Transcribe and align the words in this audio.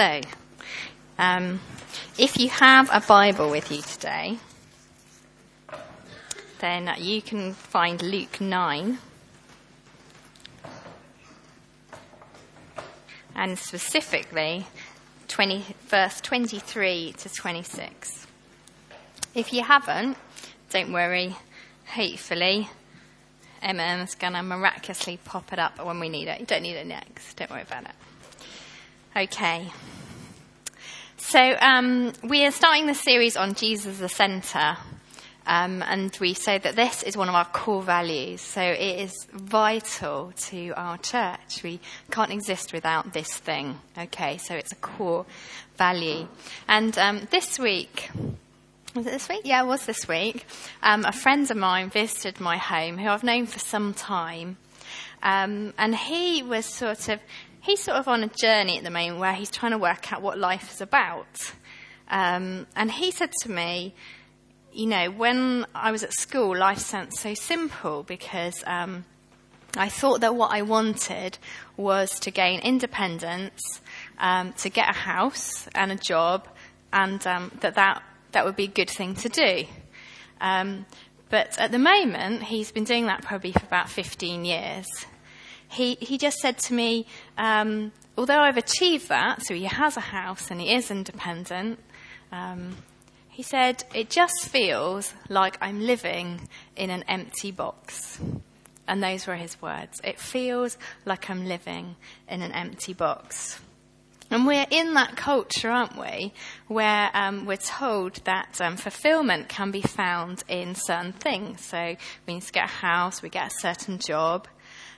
So, 0.00 0.22
um, 1.18 1.60
if 2.16 2.38
you 2.38 2.48
have 2.48 2.88
a 2.90 3.06
Bible 3.06 3.50
with 3.50 3.70
you 3.70 3.82
today, 3.82 4.38
then 6.58 6.90
you 6.96 7.20
can 7.20 7.52
find 7.52 8.00
Luke 8.00 8.40
9. 8.40 8.96
And 13.34 13.58
specifically, 13.58 14.66
20, 15.28 15.66
verse 15.88 16.18
23 16.22 17.12
to 17.18 17.28
26. 17.28 18.26
If 19.34 19.52
you 19.52 19.62
haven't, 19.62 20.16
don't 20.70 20.94
worry. 20.94 21.36
Hopefully, 21.88 22.70
Emma's 23.60 24.14
going 24.14 24.32
to 24.32 24.42
miraculously 24.42 25.18
pop 25.22 25.52
it 25.52 25.58
up 25.58 25.84
when 25.84 26.00
we 26.00 26.08
need 26.08 26.28
it. 26.28 26.40
You 26.40 26.46
don't 26.46 26.62
need 26.62 26.76
it 26.76 26.86
next. 26.86 27.34
Don't 27.34 27.50
worry 27.50 27.60
about 27.60 27.84
it. 27.84 27.99
Okay. 29.16 29.72
So 31.16 31.56
um, 31.60 32.12
we 32.22 32.44
are 32.46 32.52
starting 32.52 32.86
the 32.86 32.94
series 32.94 33.36
on 33.36 33.54
Jesus 33.54 33.98
the 33.98 34.08
centre. 34.08 34.76
Um, 35.46 35.82
and 35.82 36.16
we 36.20 36.34
say 36.34 36.58
that 36.58 36.76
this 36.76 37.02
is 37.02 37.16
one 37.16 37.28
of 37.28 37.34
our 37.34 37.46
core 37.46 37.82
values. 37.82 38.40
So 38.40 38.60
it 38.60 39.00
is 39.00 39.26
vital 39.32 40.32
to 40.36 40.70
our 40.76 40.96
church. 40.98 41.64
We 41.64 41.80
can't 42.12 42.30
exist 42.30 42.72
without 42.72 43.12
this 43.12 43.36
thing. 43.36 43.80
Okay, 43.98 44.38
so 44.38 44.54
it's 44.54 44.70
a 44.70 44.76
core 44.76 45.26
value. 45.76 46.28
And 46.68 46.96
um, 46.96 47.26
this 47.32 47.58
week, 47.58 48.10
was 48.94 49.06
it 49.06 49.10
this 49.10 49.28
week? 49.28 49.40
Yeah, 49.42 49.64
it 49.64 49.66
was 49.66 49.86
this 49.86 50.06
week. 50.06 50.46
Um, 50.84 51.04
a 51.04 51.12
friend 51.12 51.50
of 51.50 51.56
mine 51.56 51.90
visited 51.90 52.38
my 52.38 52.58
home, 52.58 52.96
who 52.96 53.08
I've 53.08 53.24
known 53.24 53.46
for 53.46 53.58
some 53.58 53.92
time. 53.92 54.56
Um, 55.20 55.74
and 55.76 55.96
he 55.96 56.44
was 56.44 56.64
sort 56.64 57.08
of 57.08 57.18
he's 57.60 57.80
sort 57.80 57.98
of 57.98 58.08
on 58.08 58.24
a 58.24 58.28
journey 58.28 58.78
at 58.78 58.84
the 58.84 58.90
moment 58.90 59.18
where 59.18 59.32
he's 59.32 59.50
trying 59.50 59.72
to 59.72 59.78
work 59.78 60.12
out 60.12 60.22
what 60.22 60.38
life 60.38 60.70
is 60.72 60.80
about. 60.80 61.52
Um, 62.08 62.66
and 62.74 62.90
he 62.90 63.10
said 63.10 63.30
to 63.42 63.50
me, 63.50 63.94
you 64.72 64.86
know, 64.86 65.10
when 65.10 65.66
I 65.74 65.90
was 65.90 66.02
at 66.02 66.12
school, 66.12 66.56
life 66.56 66.78
sounded 66.78 67.14
so 67.14 67.34
simple 67.34 68.02
because 68.02 68.62
um, 68.66 69.04
I 69.76 69.88
thought 69.88 70.20
that 70.20 70.34
what 70.34 70.52
I 70.52 70.62
wanted 70.62 71.38
was 71.76 72.18
to 72.20 72.30
gain 72.30 72.60
independence, 72.60 73.80
um, 74.18 74.52
to 74.54 74.70
get 74.70 74.88
a 74.88 74.96
house 74.96 75.68
and 75.74 75.92
a 75.92 75.96
job, 75.96 76.46
and 76.92 77.24
um, 77.26 77.52
that, 77.60 77.74
that 77.74 78.02
that 78.32 78.44
would 78.44 78.56
be 78.56 78.64
a 78.64 78.68
good 78.68 78.90
thing 78.90 79.14
to 79.16 79.28
do. 79.28 79.64
Um, 80.40 80.86
but 81.30 81.58
at 81.58 81.72
the 81.72 81.78
moment, 81.78 82.44
he's 82.44 82.72
been 82.72 82.84
doing 82.84 83.06
that 83.06 83.22
probably 83.22 83.52
for 83.52 83.64
about 83.64 83.88
15 83.88 84.44
years 84.44 84.86
he, 85.70 85.96
he 86.00 86.18
just 86.18 86.38
said 86.38 86.58
to 86.58 86.74
me, 86.74 87.06
um, 87.38 87.92
although 88.18 88.40
I've 88.40 88.56
achieved 88.56 89.08
that, 89.08 89.42
so 89.42 89.54
he 89.54 89.64
has 89.64 89.96
a 89.96 90.00
house 90.00 90.50
and 90.50 90.60
he 90.60 90.74
is 90.74 90.90
independent, 90.90 91.78
um, 92.32 92.76
he 93.28 93.42
said, 93.42 93.84
it 93.94 94.10
just 94.10 94.48
feels 94.48 95.14
like 95.28 95.56
I'm 95.60 95.80
living 95.80 96.48
in 96.76 96.90
an 96.90 97.04
empty 97.08 97.52
box. 97.52 98.20
And 98.86 99.02
those 99.02 99.26
were 99.26 99.36
his 99.36 99.62
words. 99.62 100.00
It 100.02 100.18
feels 100.18 100.76
like 101.04 101.30
I'm 101.30 101.46
living 101.46 101.94
in 102.28 102.42
an 102.42 102.52
empty 102.52 102.92
box. 102.92 103.60
And 104.28 104.46
we're 104.46 104.66
in 104.70 104.94
that 104.94 105.16
culture, 105.16 105.70
aren't 105.70 105.98
we, 105.98 106.32
where 106.68 107.10
um, 107.14 107.46
we're 107.46 107.56
told 107.56 108.16
that 108.24 108.60
um, 108.60 108.76
fulfillment 108.76 109.48
can 109.48 109.70
be 109.70 109.82
found 109.82 110.42
in 110.48 110.74
certain 110.74 111.12
things. 111.12 111.64
So 111.64 111.96
we 112.26 112.34
need 112.34 112.42
to 112.42 112.52
get 112.52 112.64
a 112.64 112.72
house, 112.72 113.22
we 113.22 113.28
get 113.28 113.48
a 113.48 113.60
certain 113.60 113.98
job, 113.98 114.46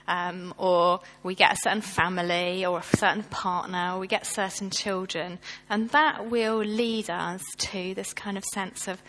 um, 0.07 0.53
or 0.57 1.01
we 1.23 1.35
get 1.35 1.53
a 1.53 1.57
certain 1.57 1.81
family 1.81 2.65
or 2.65 2.79
a 2.79 2.97
certain 2.97 3.23
partner, 3.23 3.93
or 3.93 3.99
we 3.99 4.07
get 4.07 4.25
certain 4.25 4.69
children. 4.69 5.39
And 5.69 5.89
that 5.89 6.29
will 6.29 6.57
lead 6.57 7.09
us 7.09 7.43
to 7.57 7.93
this 7.93 8.13
kind 8.13 8.37
of 8.37 8.43
sense 8.45 8.87
of, 8.87 9.01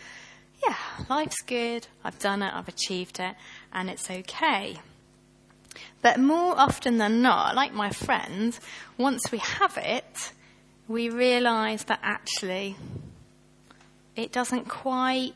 yeah, 0.65 0.77
life's 1.09 1.41
good, 1.41 1.87
I've 2.03 2.19
done 2.19 2.41
it, 2.41 2.53
I've 2.53 2.67
achieved 2.67 3.19
it, 3.19 3.35
and 3.73 3.89
it's 3.89 4.09
okay. 4.09 4.79
But 6.01 6.19
more 6.19 6.57
often 6.57 6.97
than 6.97 7.21
not, 7.21 7.55
like 7.55 7.73
my 7.73 7.89
friend, 7.89 8.57
once 8.97 9.31
we 9.31 9.39
have 9.39 9.77
it, 9.77 10.31
we 10.87 11.09
realize 11.09 11.83
that 11.85 11.99
actually 12.03 12.75
it 14.15 14.31
doesn't 14.31 14.69
quite 14.69 15.33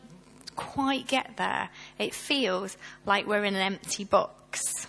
quite 0.56 1.08
get 1.08 1.38
there. 1.38 1.70
It 1.98 2.14
feels 2.14 2.78
like 3.06 3.26
we're 3.26 3.46
in 3.46 3.56
an 3.56 3.62
empty 3.62 4.04
box. 4.04 4.88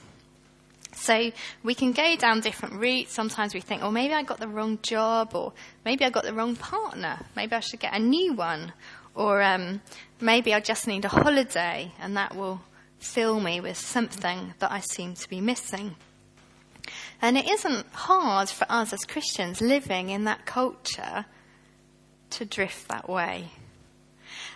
So 1.00 1.32
we 1.62 1.74
can 1.74 1.92
go 1.92 2.14
down 2.16 2.40
different 2.40 2.74
routes. 2.74 3.12
Sometimes 3.12 3.54
we 3.54 3.60
think, 3.60 3.82
oh, 3.82 3.90
maybe 3.90 4.12
I 4.12 4.22
got 4.22 4.38
the 4.38 4.48
wrong 4.48 4.78
job, 4.82 5.34
or 5.34 5.52
maybe 5.84 6.04
I 6.04 6.10
got 6.10 6.24
the 6.24 6.34
wrong 6.34 6.56
partner. 6.56 7.18
Maybe 7.34 7.54
I 7.56 7.60
should 7.60 7.80
get 7.80 7.94
a 7.94 7.98
new 7.98 8.34
one. 8.34 8.74
Or 9.14 9.42
um, 9.42 9.80
maybe 10.20 10.52
I 10.52 10.60
just 10.60 10.86
need 10.86 11.04
a 11.06 11.08
holiday, 11.08 11.92
and 11.98 12.16
that 12.16 12.36
will 12.36 12.60
fill 12.98 13.40
me 13.40 13.60
with 13.60 13.78
something 13.78 14.52
that 14.58 14.70
I 14.70 14.80
seem 14.80 15.14
to 15.14 15.28
be 15.28 15.40
missing. 15.40 15.96
And 17.22 17.38
it 17.38 17.48
isn't 17.48 17.86
hard 17.92 18.50
for 18.50 18.66
us 18.68 18.92
as 18.92 19.00
Christians 19.00 19.60
living 19.60 20.10
in 20.10 20.24
that 20.24 20.44
culture 20.44 21.24
to 22.30 22.44
drift 22.44 22.88
that 22.88 23.08
way. 23.08 23.50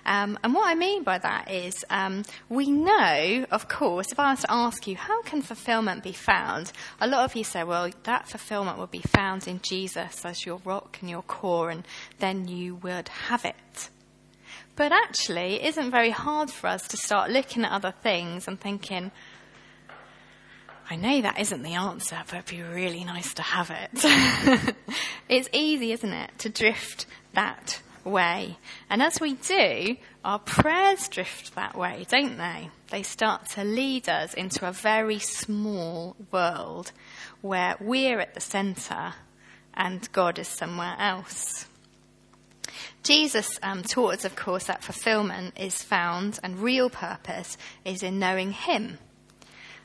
Um, 0.07 0.39
and 0.43 0.55
what 0.55 0.69
I 0.69 0.75
mean 0.75 1.03
by 1.03 1.19
that 1.19 1.51
is 1.51 1.85
um, 1.91 2.25
we 2.49 2.71
know, 2.71 3.47
of 3.51 3.69
course, 3.69 4.13
if 4.13 4.21
I 4.21 4.31
was 4.31 4.41
to 4.41 4.53
ask 4.53 4.87
you, 4.87 4.97
how 4.97 5.23
can 5.23 5.43
fulfillment 5.43 6.03
be 6.03 6.13
found? 6.13 6.73
A 7.01 7.07
lot 7.07 7.25
of 7.25 7.37
you 7.37 7.45
say, 7.45 7.65
well, 7.65 7.91
that 8.05 8.29
fulfillment 8.29 8.79
will 8.79 8.87
be 8.87 9.03
found 9.03 9.49
in 9.49 9.61
Jesus 9.63 10.25
as 10.25 10.45
your 10.45 10.61
rock 10.65 10.99
and 11.01 11.11
your 11.11 11.23
core, 11.23 11.71
and 11.71 11.85
then 12.19 12.49
you 12.49 12.77
would 12.77 13.09
have 13.09 13.45
it. 13.45 13.89
But 14.77 14.93
actually, 14.93 15.61
it 15.61 15.67
isn't 15.69 15.91
very 15.91 16.11
hard 16.11 16.51
for 16.51 16.67
us 16.67 16.89
to 16.89 16.97
start 16.97 17.31
looking 17.31 17.65
at 17.65 17.71
other 17.71 17.95
things 18.03 18.49
and 18.49 18.61
thinking, 18.61 19.13
I 20.91 20.97
know 20.97 21.23
that 21.23 21.39
isn't 21.39 21.63
the 21.63 21.75
answer, 21.75 22.23
but 22.27 22.35
it'd 22.35 22.51
be 22.51 22.63
really 22.63 23.05
nice 23.05 23.33
to 23.35 23.43
have 23.43 23.71
it. 23.71 24.75
it's 25.29 25.49
easy, 25.53 25.93
isn't 25.93 26.13
it, 26.13 26.39
to 26.41 26.49
drift 26.51 27.07
that 27.33 27.81
way. 28.05 28.57
And 28.91 29.03
as 29.03 29.21
we 29.21 29.35
do, 29.35 29.97
our 30.25 30.39
prayers 30.39 31.09
drift 31.09 31.55
that 31.55 31.77
way, 31.77 32.07
don't 32.09 32.39
they? 32.39 32.71
They 32.91 33.03
start 33.03 33.49
to 33.51 33.65
lead 33.65 34.09
us 34.09 34.35
into 34.35 34.67
a 34.67 34.73
very 34.73 35.19
small 35.19 36.17
world 36.31 36.93
where 37.41 37.77
we're 37.81 38.21
at 38.21 38.35
the 38.35 38.41
centre 38.41 39.15
and 39.75 40.11
God 40.13 40.39
is 40.39 40.49
somewhere 40.49 40.97
else. 40.99 41.67
Jesus 43.03 43.59
um, 43.63 43.83
taught 43.83 44.15
us, 44.15 44.25
of 44.25 44.35
course, 44.35 44.65
that 44.65 44.83
fulfillment 44.83 45.59
is 45.59 45.83
found 45.83 46.39
and 46.43 46.61
real 46.61 46.89
purpose 46.89 47.59
is 47.85 48.03
in 48.03 48.19
knowing 48.19 48.53
Him. 48.53 48.99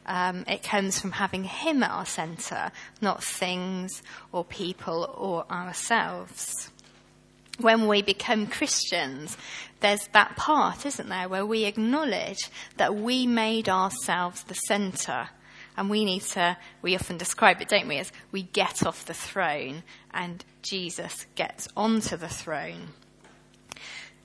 Um, 0.06 0.46
it 0.48 0.64
comes 0.64 1.00
from 1.00 1.12
having 1.12 1.44
Him 1.44 1.84
at 1.84 1.92
our 1.92 2.06
centre, 2.06 2.72
not 3.02 3.24
things 3.24 4.02
or 4.32 4.46
people 4.46 5.14
or 5.18 5.46
ourselves 5.52 6.72
when 7.60 7.88
we 7.88 8.02
become 8.02 8.48
Christians, 8.48 9.38
there's 9.80 10.08
that 10.14 10.36
part, 10.36 10.86
isn't 10.86 11.10
there, 11.10 11.30
where 11.30 11.46
we 11.46 11.66
acknowledge 11.66 12.50
that 12.78 12.96
we 12.96 13.28
made 13.28 13.70
ourselves 13.70 14.44
the 14.44 14.54
centre. 14.54 15.30
And 15.78 15.90
we 15.90 16.04
need 16.04 16.24
to, 16.24 16.58
we 16.82 16.96
often 16.96 17.18
describe 17.18 17.62
it, 17.62 17.70
don't 17.70 17.88
we, 17.88 17.98
as 17.98 18.12
we 18.32 18.44
get 18.44 18.86
off 18.86 19.06
the 19.06 19.14
throne 19.14 19.84
and 20.12 20.44
Jesus 20.62 21.26
gets 21.36 21.70
onto 21.78 22.18
the 22.18 22.28
throne. 22.28 22.90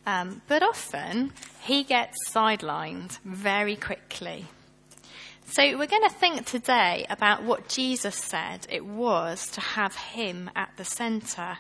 Um, 0.06 0.43
but 0.49 0.62
often 0.62 1.33
he 1.62 1.84
gets 1.84 2.17
sidelined 2.28 3.19
very 3.25 3.77
quickly. 3.77 4.47
So 5.47 5.62
we're 5.78 5.87
going 5.87 6.09
to 6.09 6.15
think 6.15 6.47
today 6.47 7.06
about 7.09 7.44
what 7.44 7.69
Jesus 7.69 8.17
said 8.17 8.67
it 8.71 8.84
was 8.84 9.47
to 9.50 9.61
have 9.61 9.94
him 9.94 10.50
at 10.56 10.71
the 10.77 10.84
centre 10.84 11.59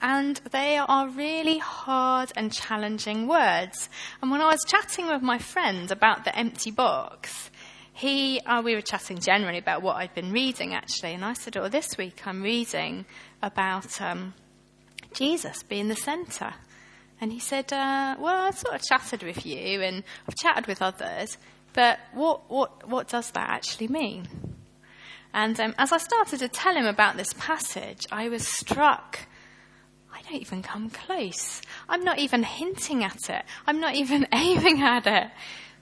and 0.00 0.36
they 0.52 0.76
are 0.76 1.08
really 1.08 1.58
hard 1.58 2.32
and 2.36 2.52
challenging 2.52 3.26
words. 3.26 3.88
And 4.22 4.30
when 4.30 4.40
I 4.40 4.46
was 4.46 4.64
chatting 4.66 5.08
with 5.08 5.22
my 5.22 5.38
friend 5.38 5.90
about 5.90 6.24
the 6.24 6.36
empty 6.36 6.70
box, 6.70 7.50
he, 7.92 8.40
uh, 8.40 8.62
we 8.62 8.74
were 8.76 8.80
chatting 8.80 9.18
generally 9.18 9.58
about 9.58 9.82
what 9.82 9.96
I'd 9.96 10.14
been 10.14 10.32
reading 10.32 10.72
actually, 10.72 11.14
and 11.14 11.24
I 11.24 11.32
said, 11.32 11.56
"Oh, 11.56 11.68
this 11.68 11.98
week 11.98 12.26
I'm 12.26 12.42
reading 12.42 13.06
about 13.42 14.00
um, 14.00 14.34
Jesus 15.14 15.64
being 15.64 15.88
the 15.88 15.96
centre." 15.96 16.54
And 17.20 17.32
he 17.32 17.40
said, 17.40 17.72
uh, 17.72 18.14
"Well, 18.20 18.42
I've 18.42 18.58
sort 18.58 18.76
of 18.76 18.82
chatted 18.82 19.24
with 19.24 19.44
you, 19.44 19.82
and 19.82 20.04
I've 20.28 20.36
chatted 20.36 20.68
with 20.68 20.80
others, 20.80 21.38
but 21.72 21.98
what 22.12 22.48
what 22.48 22.88
what 22.88 23.08
does 23.08 23.32
that 23.32 23.50
actually 23.50 23.88
mean?" 23.88 24.28
And 25.34 25.58
um, 25.58 25.74
as 25.76 25.90
I 25.90 25.98
started 25.98 26.38
to 26.38 26.48
tell 26.48 26.76
him 26.76 26.86
about 26.86 27.16
this 27.16 27.34
passage, 27.36 28.06
I 28.12 28.28
was 28.28 28.46
struck 28.46 29.26
don't 30.28 30.40
even 30.40 30.62
come 30.62 30.90
close. 30.90 31.62
I'm 31.88 32.04
not 32.04 32.18
even 32.18 32.42
hinting 32.42 33.04
at 33.04 33.30
it. 33.30 33.42
I'm 33.66 33.80
not 33.80 33.94
even 33.94 34.26
aiming 34.32 34.82
at 34.82 35.06
it. 35.06 35.30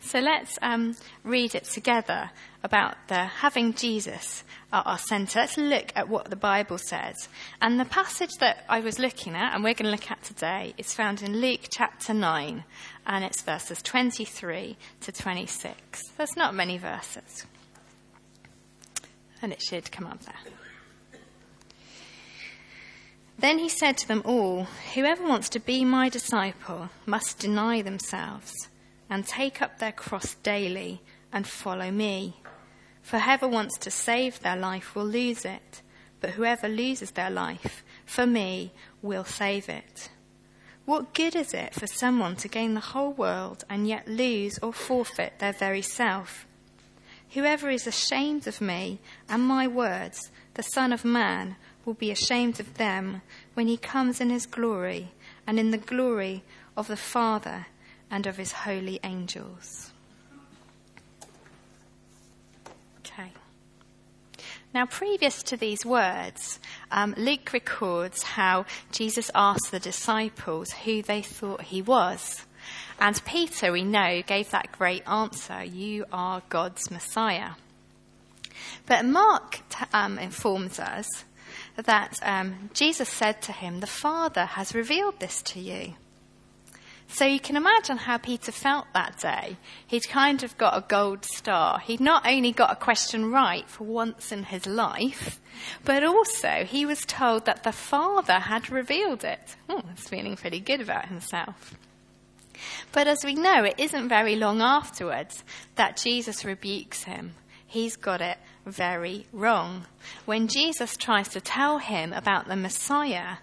So 0.00 0.20
let's 0.20 0.58
um, 0.62 0.94
read 1.24 1.54
it 1.54 1.64
together 1.64 2.30
about 2.62 2.96
the 3.08 3.24
having 3.24 3.72
Jesus 3.74 4.44
at 4.72 4.86
our 4.86 4.98
centre. 4.98 5.40
Let's 5.40 5.56
look 5.56 5.92
at 5.96 6.08
what 6.08 6.30
the 6.30 6.36
Bible 6.36 6.78
says. 6.78 7.28
And 7.60 7.80
the 7.80 7.86
passage 7.86 8.34
that 8.38 8.64
I 8.68 8.80
was 8.80 8.98
looking 8.98 9.34
at, 9.34 9.54
and 9.54 9.64
we're 9.64 9.74
going 9.74 9.86
to 9.86 9.90
look 9.90 10.10
at 10.10 10.22
today, 10.22 10.74
is 10.78 10.94
found 10.94 11.22
in 11.22 11.40
Luke 11.40 11.68
chapter 11.70 12.14
9, 12.14 12.62
and 13.06 13.24
it's 13.24 13.42
verses 13.42 13.82
23 13.82 14.76
to 15.00 15.12
26. 15.12 16.02
There's 16.16 16.36
not 16.36 16.54
many 16.54 16.78
verses. 16.78 17.46
And 19.42 19.52
it 19.52 19.62
should 19.62 19.90
come 19.90 20.06
up 20.06 20.20
there. 20.20 20.55
Then 23.38 23.58
he 23.58 23.68
said 23.68 23.98
to 23.98 24.08
them 24.08 24.22
all, 24.24 24.64
Whoever 24.94 25.26
wants 25.26 25.48
to 25.50 25.60
be 25.60 25.84
my 25.84 26.08
disciple 26.08 26.88
must 27.04 27.38
deny 27.38 27.82
themselves 27.82 28.68
and 29.10 29.26
take 29.26 29.60
up 29.60 29.78
their 29.78 29.92
cross 29.92 30.34
daily 30.36 31.02
and 31.32 31.46
follow 31.46 31.90
me. 31.90 32.40
For 33.02 33.18
whoever 33.18 33.46
wants 33.46 33.76
to 33.78 33.90
save 33.90 34.40
their 34.40 34.56
life 34.56 34.94
will 34.94 35.04
lose 35.04 35.44
it, 35.44 35.82
but 36.20 36.30
whoever 36.30 36.68
loses 36.68 37.12
their 37.12 37.30
life 37.30 37.84
for 38.06 38.26
me 38.26 38.72
will 39.02 39.24
save 39.24 39.68
it. 39.68 40.10
What 40.86 41.14
good 41.14 41.36
is 41.36 41.52
it 41.52 41.74
for 41.74 41.86
someone 41.86 42.36
to 42.36 42.48
gain 42.48 42.74
the 42.74 42.80
whole 42.80 43.12
world 43.12 43.64
and 43.68 43.86
yet 43.86 44.08
lose 44.08 44.58
or 44.60 44.72
forfeit 44.72 45.40
their 45.40 45.52
very 45.52 45.82
self? 45.82 46.46
Whoever 47.30 47.68
is 47.68 47.86
ashamed 47.86 48.46
of 48.46 48.60
me 48.60 49.00
and 49.28 49.42
my 49.42 49.66
words, 49.66 50.30
the 50.54 50.62
Son 50.62 50.92
of 50.92 51.04
Man, 51.04 51.56
will 51.86 51.94
be 51.94 52.10
ashamed 52.10 52.58
of 52.58 52.74
them 52.74 53.22
when 53.54 53.68
he 53.68 53.76
comes 53.76 54.20
in 54.20 54.28
his 54.28 54.44
glory 54.44 55.12
and 55.46 55.58
in 55.58 55.70
the 55.70 55.78
glory 55.78 56.42
of 56.76 56.88
the 56.88 56.96
Father 56.96 57.66
and 58.10 58.26
of 58.26 58.36
his 58.36 58.52
holy 58.52 58.98
angels. 59.04 59.92
Okay. 62.98 63.30
Now, 64.74 64.84
previous 64.84 65.42
to 65.44 65.56
these 65.56 65.86
words, 65.86 66.58
um, 66.90 67.14
Luke 67.16 67.52
records 67.52 68.22
how 68.24 68.66
Jesus 68.90 69.30
asked 69.34 69.70
the 69.70 69.80
disciples 69.80 70.72
who 70.72 71.02
they 71.02 71.22
thought 71.22 71.62
he 71.62 71.80
was. 71.80 72.44
And 72.98 73.24
Peter, 73.24 73.70
we 73.70 73.84
know, 73.84 74.22
gave 74.22 74.50
that 74.50 74.72
great 74.72 75.06
answer 75.06 75.62
You 75.62 76.04
are 76.12 76.42
God's 76.48 76.90
Messiah. 76.90 77.50
But 78.86 79.04
Mark 79.04 79.60
um, 79.92 80.18
informs 80.18 80.80
us 80.80 81.24
that 81.84 82.18
um, 82.22 82.70
Jesus 82.72 83.08
said 83.08 83.42
to 83.42 83.52
him, 83.52 83.80
The 83.80 83.86
Father 83.86 84.44
has 84.44 84.74
revealed 84.74 85.20
this 85.20 85.42
to 85.42 85.60
you. 85.60 85.94
So 87.08 87.24
you 87.24 87.38
can 87.38 87.56
imagine 87.56 87.98
how 87.98 88.18
Peter 88.18 88.50
felt 88.50 88.86
that 88.92 89.18
day. 89.18 89.56
He'd 89.86 90.08
kind 90.08 90.42
of 90.42 90.58
got 90.58 90.76
a 90.76 90.84
gold 90.86 91.24
star. 91.24 91.78
He'd 91.78 92.00
not 92.00 92.26
only 92.26 92.52
got 92.52 92.72
a 92.72 92.76
question 92.76 93.30
right 93.30 93.68
for 93.68 93.84
once 93.84 94.32
in 94.32 94.44
his 94.44 94.66
life, 94.66 95.40
but 95.84 96.02
also 96.02 96.64
he 96.64 96.84
was 96.84 97.06
told 97.06 97.46
that 97.46 97.62
the 97.62 97.72
Father 97.72 98.40
had 98.40 98.70
revealed 98.70 99.24
it. 99.24 99.56
Oh, 99.68 99.82
he's 99.94 100.08
feeling 100.08 100.36
pretty 100.36 100.60
good 100.60 100.80
about 100.80 101.06
himself. 101.06 101.74
But 102.92 103.06
as 103.06 103.24
we 103.24 103.34
know, 103.34 103.64
it 103.64 103.78
isn't 103.78 104.08
very 104.08 104.36
long 104.36 104.60
afterwards 104.60 105.44
that 105.76 105.96
Jesus 105.96 106.44
rebukes 106.44 107.04
him. 107.04 107.34
He's 107.66 107.96
got 107.96 108.20
it 108.20 108.38
very 108.66 109.26
wrong. 109.32 109.86
When 110.24 110.48
Jesus 110.48 110.96
tries 110.96 111.28
to 111.28 111.40
tell 111.40 111.78
him 111.78 112.12
about 112.12 112.48
the 112.48 112.56
Messiah 112.56 113.36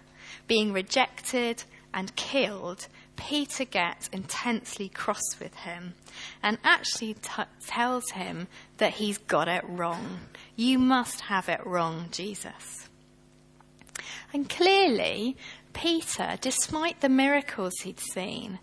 being 0.46 0.72
rejected 0.72 1.64
and 1.92 2.14
killed, 2.14 2.86
Peter 3.16 3.64
gets 3.64 4.08
intensely 4.08 4.88
cross 4.88 5.38
with 5.40 5.54
him 5.54 5.94
and 6.42 6.58
actually 6.62 7.14
t- 7.14 7.42
tells 7.66 8.10
him 8.10 8.48
that 8.78 8.94
he's 8.94 9.18
got 9.18 9.48
it 9.48 9.64
wrong. 9.66 10.20
You 10.56 10.78
must 10.78 11.22
have 11.22 11.48
it 11.48 11.64
wrong, 11.66 12.06
Jesus. 12.10 12.88
And 14.32 14.48
clearly, 14.48 15.36
Peter, 15.72 16.36
despite 16.40 17.00
the 17.00 17.08
miracles 17.08 17.72
he'd 17.82 18.00
seen, 18.00 18.58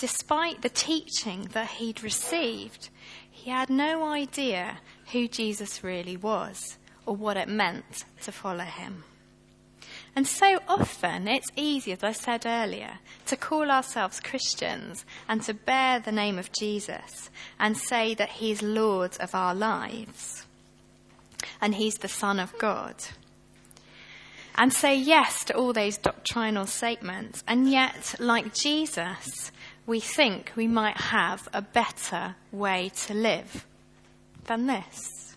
despite 0.00 0.62
the 0.62 0.70
teaching 0.70 1.48
that 1.52 1.68
he'd 1.68 2.02
received, 2.02 2.88
he 3.30 3.50
had 3.50 3.68
no 3.68 4.04
idea 4.04 4.78
who 5.12 5.28
Jesus 5.28 5.84
really 5.84 6.16
was 6.16 6.78
or 7.06 7.14
what 7.14 7.36
it 7.36 7.48
meant 7.48 8.04
to 8.22 8.32
follow 8.32 8.64
him. 8.64 9.04
And 10.14 10.26
so 10.26 10.58
often 10.68 11.26
it's 11.26 11.50
easy, 11.56 11.92
as 11.92 12.02
I 12.02 12.12
said 12.12 12.44
earlier, 12.44 12.98
to 13.26 13.36
call 13.36 13.70
ourselves 13.70 14.20
Christians 14.20 15.04
and 15.28 15.42
to 15.42 15.54
bear 15.54 16.00
the 16.00 16.12
name 16.12 16.38
of 16.38 16.52
Jesus 16.52 17.30
and 17.58 17.76
say 17.76 18.14
that 18.14 18.28
he's 18.28 18.62
Lord 18.62 19.16
of 19.20 19.34
our 19.34 19.54
lives 19.54 20.46
and 21.60 21.74
he's 21.74 21.96
the 21.96 22.08
Son 22.08 22.38
of 22.38 22.56
God. 22.58 22.96
And 24.54 24.72
say 24.72 24.94
yes 24.94 25.44
to 25.44 25.56
all 25.56 25.72
those 25.72 25.96
doctrinal 25.96 26.66
statements. 26.66 27.42
And 27.48 27.70
yet, 27.70 28.16
like 28.18 28.54
Jesus, 28.54 29.50
we 29.86 29.98
think 29.98 30.52
we 30.56 30.68
might 30.68 30.98
have 30.98 31.48
a 31.54 31.62
better 31.62 32.36
way 32.52 32.90
to 33.06 33.14
live 33.14 33.66
than 34.44 34.66
this. 34.66 35.36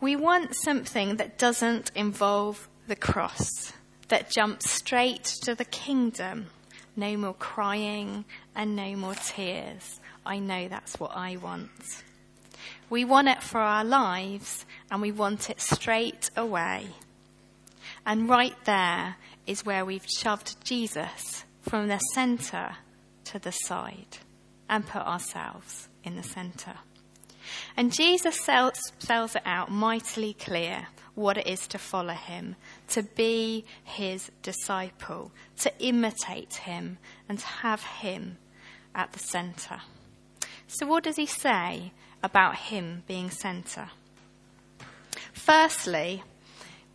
We 0.00 0.14
want 0.14 0.54
something 0.54 1.16
that 1.16 1.38
doesn't 1.38 1.90
involve 1.94 2.68
the 2.86 2.96
cross, 2.96 3.72
that 4.08 4.30
jumps 4.30 4.70
straight 4.70 5.24
to 5.42 5.54
the 5.54 5.64
kingdom. 5.64 6.46
No 6.94 7.16
more 7.16 7.34
crying 7.34 8.24
and 8.54 8.76
no 8.76 8.96
more 8.96 9.14
tears. 9.14 10.00
I 10.24 10.38
know 10.38 10.68
that's 10.68 10.98
what 10.98 11.12
I 11.14 11.36
want. 11.36 11.70
We 12.88 13.04
want 13.04 13.28
it 13.28 13.42
for 13.42 13.58
our 13.58 13.84
lives 13.84 14.64
and 14.90 15.02
we 15.02 15.12
want 15.12 15.50
it 15.50 15.60
straight 15.60 16.30
away. 16.36 16.86
And 18.04 18.28
right 18.28 18.56
there 18.64 19.16
is 19.46 19.64
where 19.64 19.84
we've 19.84 20.06
shoved 20.06 20.62
Jesus 20.64 21.44
from 21.62 21.88
the 21.88 21.98
center 21.98 22.76
to 23.24 23.38
the 23.38 23.50
side 23.50 24.18
and 24.68 24.86
put 24.86 25.02
ourselves 25.02 25.88
in 26.06 26.16
the 26.16 26.22
center. 26.22 26.74
And 27.76 27.92
Jesus 27.92 28.40
sells, 28.40 28.92
sells 28.98 29.36
it 29.36 29.42
out 29.44 29.70
mightily 29.70 30.32
clear 30.34 30.86
what 31.14 31.38
it 31.38 31.46
is 31.46 31.66
to 31.68 31.78
follow 31.78 32.14
him, 32.14 32.56
to 32.88 33.02
be 33.02 33.64
his 33.84 34.30
disciple, 34.42 35.32
to 35.58 35.72
imitate 35.78 36.54
him, 36.54 36.98
and 37.28 37.38
to 37.38 37.46
have 37.46 37.82
him 37.82 38.38
at 38.94 39.12
the 39.12 39.18
center. 39.18 39.80
So, 40.68 40.86
what 40.86 41.04
does 41.04 41.16
he 41.16 41.26
say 41.26 41.92
about 42.22 42.56
him 42.56 43.02
being 43.06 43.30
center? 43.30 43.90
Firstly, 45.32 46.22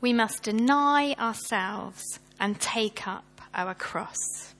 we 0.01 0.13
must 0.13 0.43
deny 0.43 1.13
ourselves 1.13 2.19
and 2.39 2.59
take 2.59 3.07
up 3.07 3.41
our 3.53 3.73
cross. 3.73 4.50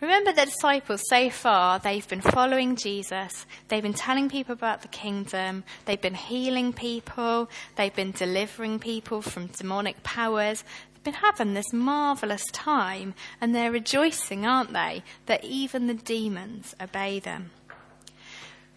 Remember 0.00 0.30
the 0.32 0.44
disciples 0.44 1.02
so 1.08 1.30
far, 1.30 1.78
they've 1.78 2.06
been 2.06 2.20
following 2.20 2.76
Jesus. 2.76 3.46
They've 3.68 3.82
been 3.82 3.94
telling 3.94 4.28
people 4.28 4.52
about 4.52 4.82
the 4.82 4.88
kingdom. 4.88 5.64
They've 5.86 6.00
been 6.00 6.14
healing 6.14 6.74
people. 6.74 7.48
They've 7.76 7.94
been 7.94 8.12
delivering 8.12 8.78
people 8.78 9.22
from 9.22 9.46
demonic 9.46 10.02
powers. 10.02 10.64
They've 10.92 11.04
been 11.04 11.14
having 11.14 11.54
this 11.54 11.72
marvelous 11.72 12.44
time 12.52 13.14
and 13.40 13.54
they're 13.54 13.70
rejoicing, 13.70 14.44
aren't 14.44 14.74
they, 14.74 15.02
that 15.26 15.44
even 15.44 15.86
the 15.86 15.94
demons 15.94 16.74
obey 16.78 17.18
them. 17.18 17.50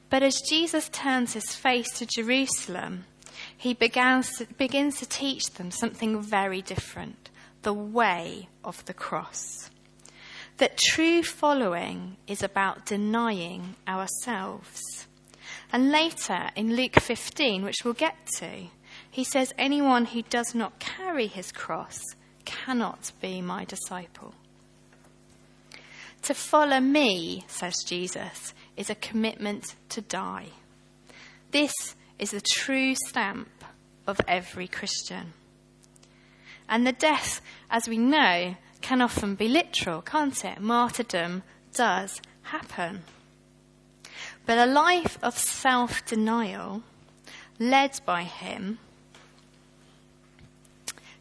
But 0.10 0.24
as 0.24 0.42
Jesus 0.42 0.88
turns 0.88 1.34
his 1.34 1.54
face 1.54 1.92
to 1.98 2.06
Jerusalem, 2.06 3.04
he 3.58 3.74
begins 3.74 4.38
to, 4.38 4.46
begins 4.58 5.00
to 5.00 5.06
teach 5.06 5.46
them 5.52 5.70
something 5.70 6.22
very 6.22 6.62
different 6.62 7.30
the 7.64 7.74
way 7.74 8.48
of 8.64 8.86
the 8.86 8.94
cross 8.94 9.70
that 10.60 10.78
true 10.78 11.24
following 11.24 12.18
is 12.28 12.44
about 12.44 12.86
denying 12.86 13.76
ourselves. 13.88 15.08
And 15.72 15.92
later 15.92 16.50
in 16.56 16.76
Luke 16.76 17.00
15, 17.00 17.64
which 17.64 17.84
we'll 17.84 17.94
get 17.94 18.28
to, 18.38 18.68
he 19.10 19.24
says, 19.24 19.54
Anyone 19.58 20.06
who 20.06 20.22
does 20.24 20.54
not 20.54 20.80
carry 20.80 21.28
his 21.28 21.52
cross 21.52 22.00
cannot 22.46 23.12
be 23.22 23.42
my 23.42 23.66
disciple. 23.66 24.34
To 26.24 26.34
follow 26.34 26.80
me, 26.80 27.46
says 27.48 27.76
Jesus, 27.86 28.54
is 28.76 28.90
a 28.90 28.96
commitment 28.96 29.76
to 29.90 30.02
die. 30.02 30.48
This 31.52 31.74
is 32.18 32.32
the 32.32 32.42
true 32.42 32.96
stamp 33.08 33.50
of 34.06 34.20
every 34.28 34.68
Christian. 34.68 35.34
And 36.68 36.86
the 36.86 36.92
death, 36.92 37.42
as 37.72 37.88
we 37.88 37.98
know, 37.98 38.56
can 38.82 39.02
often 39.02 39.36
be 39.36 39.48
literal, 39.48 40.02
can't 40.02 40.44
it? 40.46 40.60
Martyrdom 40.60 41.44
does 41.74 42.22
happen. 42.44 43.04
But 44.46 44.58
a 44.58 44.66
life 44.66 45.18
of 45.22 45.38
self 45.38 46.06
denial, 46.06 46.84
led 47.60 48.00
by 48.06 48.24
him 48.24 48.80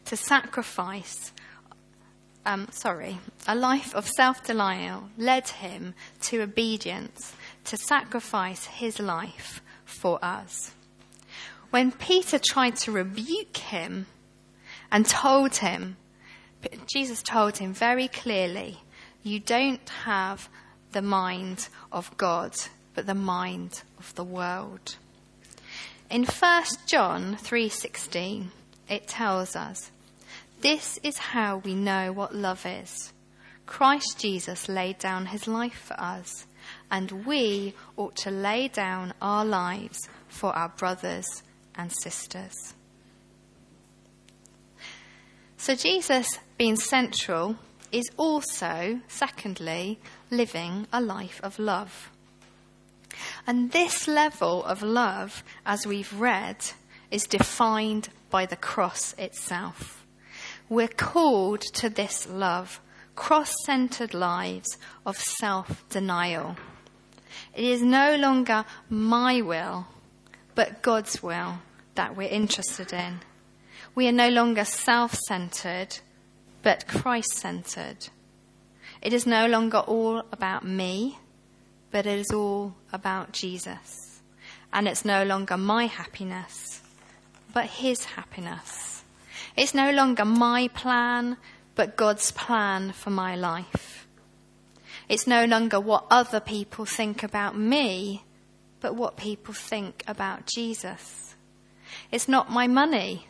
to 0.05 0.15
sacrifice 0.15 1.31
um, 2.45 2.67
sorry, 2.71 3.19
a 3.47 3.53
life 3.53 3.93
of 3.93 4.07
self-denial 4.07 5.09
led 5.17 5.47
him 5.49 5.93
to 6.21 6.41
obedience, 6.41 7.35
to 7.65 7.77
sacrifice 7.77 8.65
his 8.65 8.99
life 8.99 9.61
for 9.85 10.23
us. 10.23 10.71
When 11.69 11.91
Peter 11.91 12.39
tried 12.39 12.75
to 12.77 12.91
rebuke 12.91 13.57
him 13.57 14.07
and 14.91 15.05
told 15.05 15.57
him, 15.57 15.97
Jesus 16.87 17.21
told 17.21 17.57
him 17.57 17.73
very 17.73 18.07
clearly, 18.07 18.79
you 19.23 19.39
don't 19.39 19.87
have 20.05 20.49
the 20.91 21.01
mind 21.01 21.69
of 21.91 22.15
God, 22.17 22.55
but 22.93 23.05
the 23.05 23.15
mind 23.15 23.83
of 23.97 24.13
the 24.15 24.23
world. 24.23 24.95
In 26.09 26.25
1 26.25 26.87
John 26.87 27.37
3:16, 27.37 28.51
it 28.87 29.07
tells 29.07 29.55
us, 29.55 29.91
"This 30.61 30.97
is 31.03 31.17
how 31.17 31.57
we 31.57 31.75
know 31.75 32.11
what 32.11 32.35
love 32.35 32.65
is. 32.65 33.13
Christ 33.67 34.17
Jesus 34.17 34.67
laid 34.67 34.97
down 34.97 35.27
his 35.27 35.47
life 35.47 35.79
for 35.79 35.99
us, 35.99 36.47
and 36.89 37.25
we 37.25 37.75
ought 37.95 38.15
to 38.17 38.31
lay 38.31 38.67
down 38.67 39.13
our 39.21 39.45
lives 39.45 40.09
for 40.27 40.55
our 40.55 40.69
brothers 40.69 41.43
and 41.75 41.91
sisters." 42.01 42.73
So 45.57 45.75
Jesus 45.75 46.39
being 46.59 46.75
central 46.75 47.55
is 47.89 48.11
also, 48.17 48.99
secondly, 49.07 49.97
living 50.29 50.85
a 50.91 50.99
life 50.99 51.39
of 51.41 51.57
love. 51.57 52.11
And 53.47 53.71
this 53.71 54.09
level 54.09 54.65
of 54.65 54.83
love, 54.83 55.41
as 55.65 55.87
we've 55.87 56.13
read, 56.13 56.57
is 57.11 57.23
defined 57.23 58.09
by 58.29 58.45
the 58.45 58.57
cross 58.57 59.15
itself. 59.17 60.05
We're 60.67 60.89
called 60.89 61.61
to 61.75 61.89
this 61.89 62.27
love, 62.27 62.81
cross 63.15 63.53
centered 63.63 64.13
lives 64.13 64.77
of 65.05 65.17
self 65.17 65.87
denial. 65.87 66.57
It 67.55 67.63
is 67.63 67.81
no 67.81 68.17
longer 68.17 68.65
my 68.89 69.41
will, 69.41 69.87
but 70.55 70.81
God's 70.81 71.23
will 71.23 71.59
that 71.95 72.17
we're 72.17 72.27
interested 72.27 72.91
in. 72.91 73.21
We 73.95 74.09
are 74.09 74.11
no 74.11 74.27
longer 74.27 74.65
self 74.65 75.15
centered, 75.29 75.99
but 76.61 76.87
Christ 76.87 77.33
centered. 77.33 78.09
It 79.01 79.13
is 79.13 79.25
no 79.25 79.47
longer 79.47 79.79
all 79.79 80.23
about 80.31 80.65
me, 80.65 81.17
but 81.91 82.05
it 82.05 82.19
is 82.19 82.31
all 82.31 82.75
about 82.91 83.31
Jesus. 83.31 84.21
And 84.71 84.87
it's 84.87 85.05
no 85.05 85.23
longer 85.23 85.57
my 85.57 85.85
happiness, 85.87 86.81
but 87.53 87.65
his 87.65 88.05
happiness. 88.05 89.03
It's 89.55 89.73
no 89.73 89.91
longer 89.91 90.25
my 90.25 90.67
plan, 90.69 91.37
but 91.75 91.95
God's 91.95 92.31
plan 92.31 92.91
for 92.91 93.09
my 93.09 93.35
life. 93.35 94.07
It's 95.07 95.25
no 95.25 95.45
longer 95.45 95.79
what 95.79 96.05
other 96.11 96.39
people 96.39 96.85
think 96.85 97.23
about 97.23 97.57
me, 97.57 98.23
but 98.79 98.95
what 98.95 99.17
people 99.17 99.53
think 99.53 100.03
about 100.07 100.45
Jesus. 100.45 101.35
It's 102.11 102.27
not 102.27 102.51
my 102.51 102.67
money. 102.67 103.27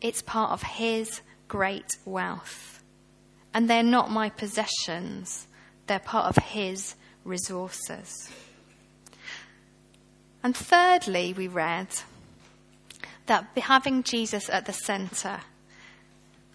It's 0.00 0.22
part 0.22 0.50
of 0.50 0.62
his 0.62 1.20
great 1.50 1.98
wealth. 2.06 2.82
And 3.52 3.68
they're 3.68 3.82
not 3.82 4.10
my 4.10 4.30
possessions. 4.30 5.48
They're 5.88 5.98
part 5.98 6.34
of 6.34 6.42
his 6.44 6.94
resources. 7.24 8.30
And 10.42 10.56
thirdly, 10.56 11.34
we 11.34 11.48
read 11.48 11.88
that 13.26 13.48
having 13.56 14.04
Jesus 14.04 14.48
at 14.48 14.64
the 14.64 14.72
centre 14.72 15.40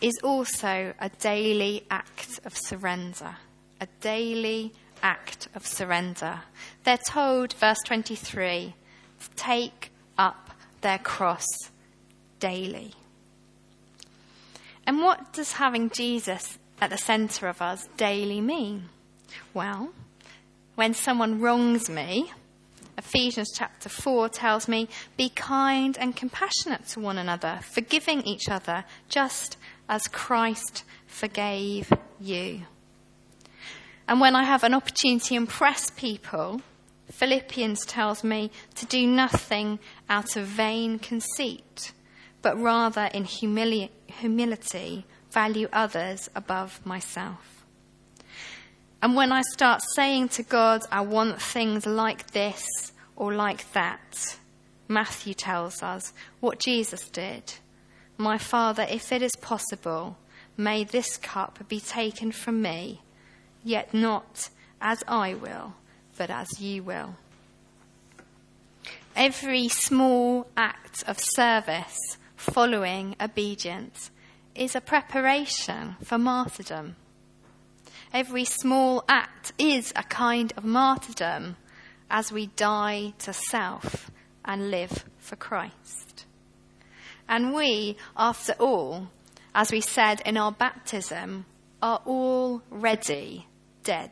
is 0.02 0.18
also 0.24 0.94
a 1.00 1.10
daily 1.20 1.86
act 1.92 2.40
of 2.46 2.58
surrender. 2.58 3.36
A 3.82 3.88
daily 4.00 4.72
act 5.04 5.50
of 5.54 5.68
surrender. 5.68 6.40
They're 6.86 6.98
told, 6.98 7.54
verse 7.54 7.80
23, 7.86 8.74
to 9.20 9.30
take 9.36 9.92
up 10.18 10.52
their 10.80 11.00
cross 11.00 11.46
daily. 12.40 12.94
And 14.88 15.01
what 15.01 15.34
does 15.34 15.54
having 15.54 15.89
Jesus 15.89 16.58
at 16.80 16.89
the 16.89 16.98
centre 16.98 17.48
of 17.48 17.62
us 17.62 17.88
daily 17.98 18.42
mean? 18.42 18.89
Well, 19.54 19.92
when 20.75 20.94
someone 20.94 21.39
wrongs 21.42 21.89
me, 21.89 22.32
Ephesians 22.98 23.51
chapter 23.54 23.89
4 23.89 24.30
tells 24.30 24.68
me, 24.68 24.88
be 25.18 25.30
kind 25.30 25.98
and 25.98 26.15
compassionate 26.15 26.88
to 26.88 27.00
one 27.00 27.18
another, 27.18 27.60
forgiving 27.63 28.22
each 28.22 28.48
other, 28.50 28.86
just 29.10 29.58
as 29.89 30.08
Christ 30.08 30.84
forgave 31.08 31.92
you. 32.20 32.62
And 34.08 34.22
when 34.22 34.36
I 34.36 34.44
have 34.44 34.63
an 34.63 34.74
opportunity 34.74 35.30
to 35.30 35.36
impress 35.36 35.89
people, 35.89 36.62
Philippians 37.12 37.86
tells 37.86 38.24
me 38.24 38.51
to 38.75 38.86
do 38.86 39.08
nothing 39.08 39.80
out 40.10 40.36
of 40.36 40.46
vain 40.46 41.00
conceit, 41.00 41.92
but 42.42 42.60
rather 42.60 43.06
in 43.06 43.25
humili- 43.25 43.89
humility 44.19 45.05
value 45.31 45.67
others 45.74 46.29
above 46.36 46.86
myself. 46.86 47.65
And 49.01 49.15
when 49.15 49.31
I 49.31 49.41
start 49.53 49.84
saying 49.95 50.29
to 50.29 50.43
God, 50.43 50.81
I 50.91 51.01
want 51.01 51.41
things 51.41 51.86
like 51.86 52.31
this 52.31 52.65
or 53.15 53.34
like 53.34 53.72
that, 53.74 54.38
Matthew 54.88 55.34
tells 55.34 55.84
us 55.84 56.13
what 56.39 56.60
Jesus 56.60 57.10
did. 57.10 57.53
My 58.17 58.38
Father, 58.38 58.86
if 58.89 59.12
it 59.12 59.22
is 59.22 59.36
possible, 59.41 60.17
may 60.57 60.84
this 60.84 61.17
cup 61.17 61.67
be 61.67 61.79
taken 61.79 62.31
from 62.31 62.62
me, 62.62 63.01
yet 63.63 63.93
not 63.93 64.50
as 64.81 65.03
I 65.07 65.34
will, 65.34 65.74
but 66.17 66.29
as 66.29 66.62
you 66.62 66.84
will. 66.84 67.15
Every 69.15 69.67
small 69.67 70.48
act 70.55 71.03
of 71.07 71.19
service 71.19 72.17
following 72.36 73.15
obedience 73.20 74.12
is 74.54 74.75
a 74.75 74.82
preparation 74.82 75.96
for 76.04 76.18
martyrdom. 76.18 76.96
Every 78.13 78.46
small 78.46 79.04
act 79.10 79.51
is 79.58 79.92
a 79.96 80.04
kind 80.04 80.54
of 80.56 80.63
martyrdom 80.63 81.58
as 82.10 82.32
we 82.32 82.48
die 82.48 83.13
to 83.20 83.34
self 83.34 84.10
and 84.44 84.72
live 84.72 85.06
for 85.18 85.36
Christ. 85.36 86.25
And 87.27 87.54
we, 87.54 87.98
after 88.15 88.54
all, 88.54 89.10
as 89.54 89.72
we 89.72 89.82
said 89.82 90.22
in 90.25 90.38
our 90.38 90.51
baptism, 90.51 91.46
are 91.82 92.01
already 92.06 93.48
dead. 93.84 94.12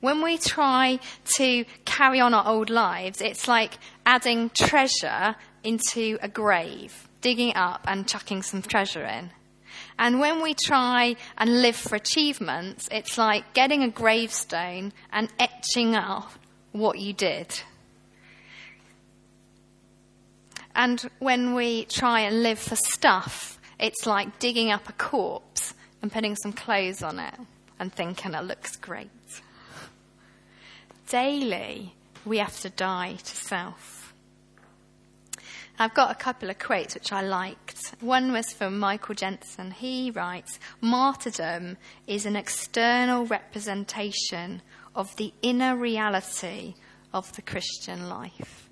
When 0.00 0.22
we 0.22 0.38
try 0.38 0.98
to 1.36 1.64
carry 1.84 2.20
on 2.20 2.32
our 2.34 2.46
old 2.46 2.70
lives, 2.70 3.20
it's 3.20 3.46
like 3.46 3.78
adding 4.06 4.50
treasure 4.50 5.36
into 5.62 6.18
a 6.22 6.28
grave, 6.28 7.08
digging 7.20 7.54
up 7.54 7.84
and 7.86 8.08
chucking 8.08 8.42
some 8.42 8.62
treasure 8.62 9.04
in. 9.04 9.30
And 9.98 10.18
when 10.18 10.42
we 10.42 10.54
try 10.54 11.16
and 11.36 11.62
live 11.62 11.76
for 11.76 11.94
achievements, 11.94 12.88
it's 12.90 13.18
like 13.18 13.52
getting 13.54 13.82
a 13.82 13.88
gravestone 13.88 14.92
and 15.12 15.28
etching 15.38 15.94
out 15.94 16.28
what 16.72 16.98
you 16.98 17.12
did. 17.12 17.60
And 20.74 21.10
when 21.18 21.54
we 21.54 21.84
try 21.84 22.20
and 22.20 22.42
live 22.42 22.58
for 22.58 22.76
stuff, 22.76 23.60
it's 23.78 24.06
like 24.06 24.38
digging 24.38 24.70
up 24.70 24.88
a 24.88 24.92
corpse 24.92 25.74
and 26.00 26.12
putting 26.12 26.36
some 26.36 26.52
clothes 26.52 27.02
on 27.02 27.18
it 27.18 27.34
and 27.78 27.92
thinking 27.92 28.34
it 28.34 28.44
looks 28.44 28.76
great. 28.76 29.10
Daily, 31.08 31.94
we 32.24 32.38
have 32.38 32.58
to 32.60 32.70
die 32.70 33.16
to 33.22 33.36
self. 33.36 33.99
I've 35.80 35.94
got 35.94 36.10
a 36.10 36.14
couple 36.14 36.50
of 36.50 36.58
quotes 36.58 36.92
which 36.92 37.10
I 37.10 37.22
liked. 37.22 37.94
One 38.00 38.32
was 38.32 38.52
from 38.52 38.78
Michael 38.78 39.14
Jensen. 39.14 39.70
He 39.70 40.10
writes, 40.10 40.58
Martyrdom 40.82 41.78
is 42.06 42.26
an 42.26 42.36
external 42.36 43.24
representation 43.24 44.60
of 44.94 45.16
the 45.16 45.32
inner 45.40 45.74
reality 45.74 46.74
of 47.14 47.34
the 47.34 47.40
Christian 47.40 48.10
life. 48.10 48.68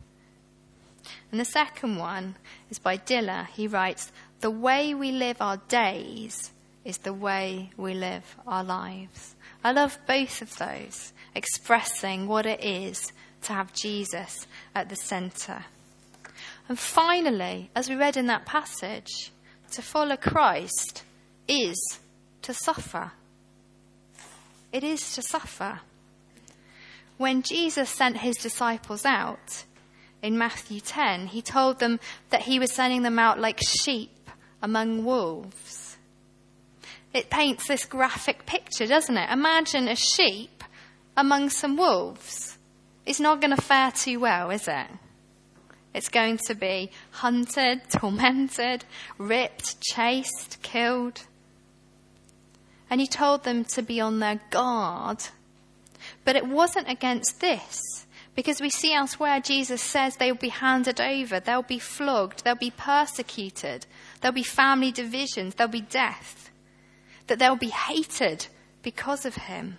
And 1.33 1.41
the 1.41 1.47
second 1.47 1.97
one 1.97 2.37
is 2.71 2.79
by 2.79 2.97
Dillard. 2.97 3.47
He 3.55 3.67
writes, 3.67 4.13
The 4.41 4.51
way 4.51 4.93
we 4.93 5.11
live 5.11 5.41
our 5.41 5.57
days 5.57 6.53
is 6.85 6.99
the 6.99 7.15
way 7.15 7.71
we 7.79 7.95
live 7.95 8.37
our 8.47 8.63
lives. 8.63 9.35
I 9.65 9.73
love 9.73 9.99
both 10.07 10.43
of 10.43 10.59
those, 10.59 11.15
expressing 11.35 12.29
what 12.29 12.45
it 12.45 12.63
is 12.63 13.15
to 13.45 13.55
have 13.55 13.73
Jesus 13.73 14.47
at 14.75 14.91
the 14.91 14.97
centre. 14.97 15.65
And 16.69 16.79
finally, 16.79 17.71
as 17.75 17.89
we 17.89 17.97
read 17.97 18.17
in 18.17 18.27
that 18.27 18.45
passage, 18.45 19.33
to 19.73 19.83
follow 19.83 20.17
Christ 20.17 21.03
is 21.47 21.99
to 22.43 22.53
suffer. 22.53 23.13
It 24.73 24.85
is 24.85 25.15
to 25.15 25.23
suffer. 25.23 25.81
When 27.17 27.43
Jesus 27.43 27.89
sent 27.89 28.19
his 28.19 28.37
disciples 28.37 29.05
out 29.05 29.65
in 30.23 30.39
Matthew 30.39 30.81
10, 30.81 31.29
he 31.29 31.43
told 31.43 31.79
them 31.79 32.01
that 32.31 32.43
he 32.43 32.59
was 32.59 32.73
sending 32.73 33.03
them 33.03 33.19
out 33.19 33.41
like 33.41 33.61
sheep 33.61 34.31
among 34.63 35.05
wolves. 35.05 35.97
It 37.15 37.31
paints 37.31 37.67
this 37.67 37.87
graphic 37.87 38.45
picture, 38.45 38.87
doesn't 38.87 39.17
it? 39.17 39.31
Imagine 39.31 39.89
a 39.89 39.97
sheep 39.97 40.63
among 41.17 41.51
some 41.51 41.77
wolves. 41.77 42.59
It's 43.07 43.21
not 43.21 43.41
going 43.41 43.57
to 43.57 43.63
fare 43.63 43.91
too 43.91 44.21
well, 44.21 44.51
is 44.51 44.69
it? 44.69 44.87
It's 45.95 46.09
going 46.09 46.39
to 46.47 46.55
be 46.55 46.91
hunted, 47.11 47.83
tormented, 47.91 48.85
ripped, 49.17 49.81
chased, 49.81 50.63
killed. 50.63 51.23
And 52.91 53.01
he 53.01 53.07
told 53.07 53.45
them 53.45 53.65
to 53.67 53.83
be 53.83 54.01
on 54.01 54.19
their 54.19 54.41
guard. 54.51 55.25
But 56.25 56.37
it 56.37 56.47
wasn't 56.47 56.89
against 56.89 57.41
this. 57.41 58.07
Because 58.39 58.61
we 58.61 58.71
see 58.71 58.95
elsewhere 58.95 59.41
Jesus 59.41 59.83
says 59.83 60.15
they'll 60.15 60.37
be 60.37 60.51
handed 60.51 61.01
over, 61.01 61.41
they'll 61.41 61.63
be 61.63 61.81
flogged, 61.81 62.45
they'll 62.45 62.55
be 62.55 62.71
persecuted, 62.71 63.85
there'll 64.21 64.33
be 64.33 64.45
family 64.45 64.93
divisions, 64.93 65.57
there'll 65.57 65.73
be 65.73 65.81
death, 65.81 66.49
that 67.27 67.41
they'll 67.41 67.57
be 67.57 67.71
hated 67.71 68.47
because 68.85 69.27
of 69.27 69.35
him. 69.35 69.79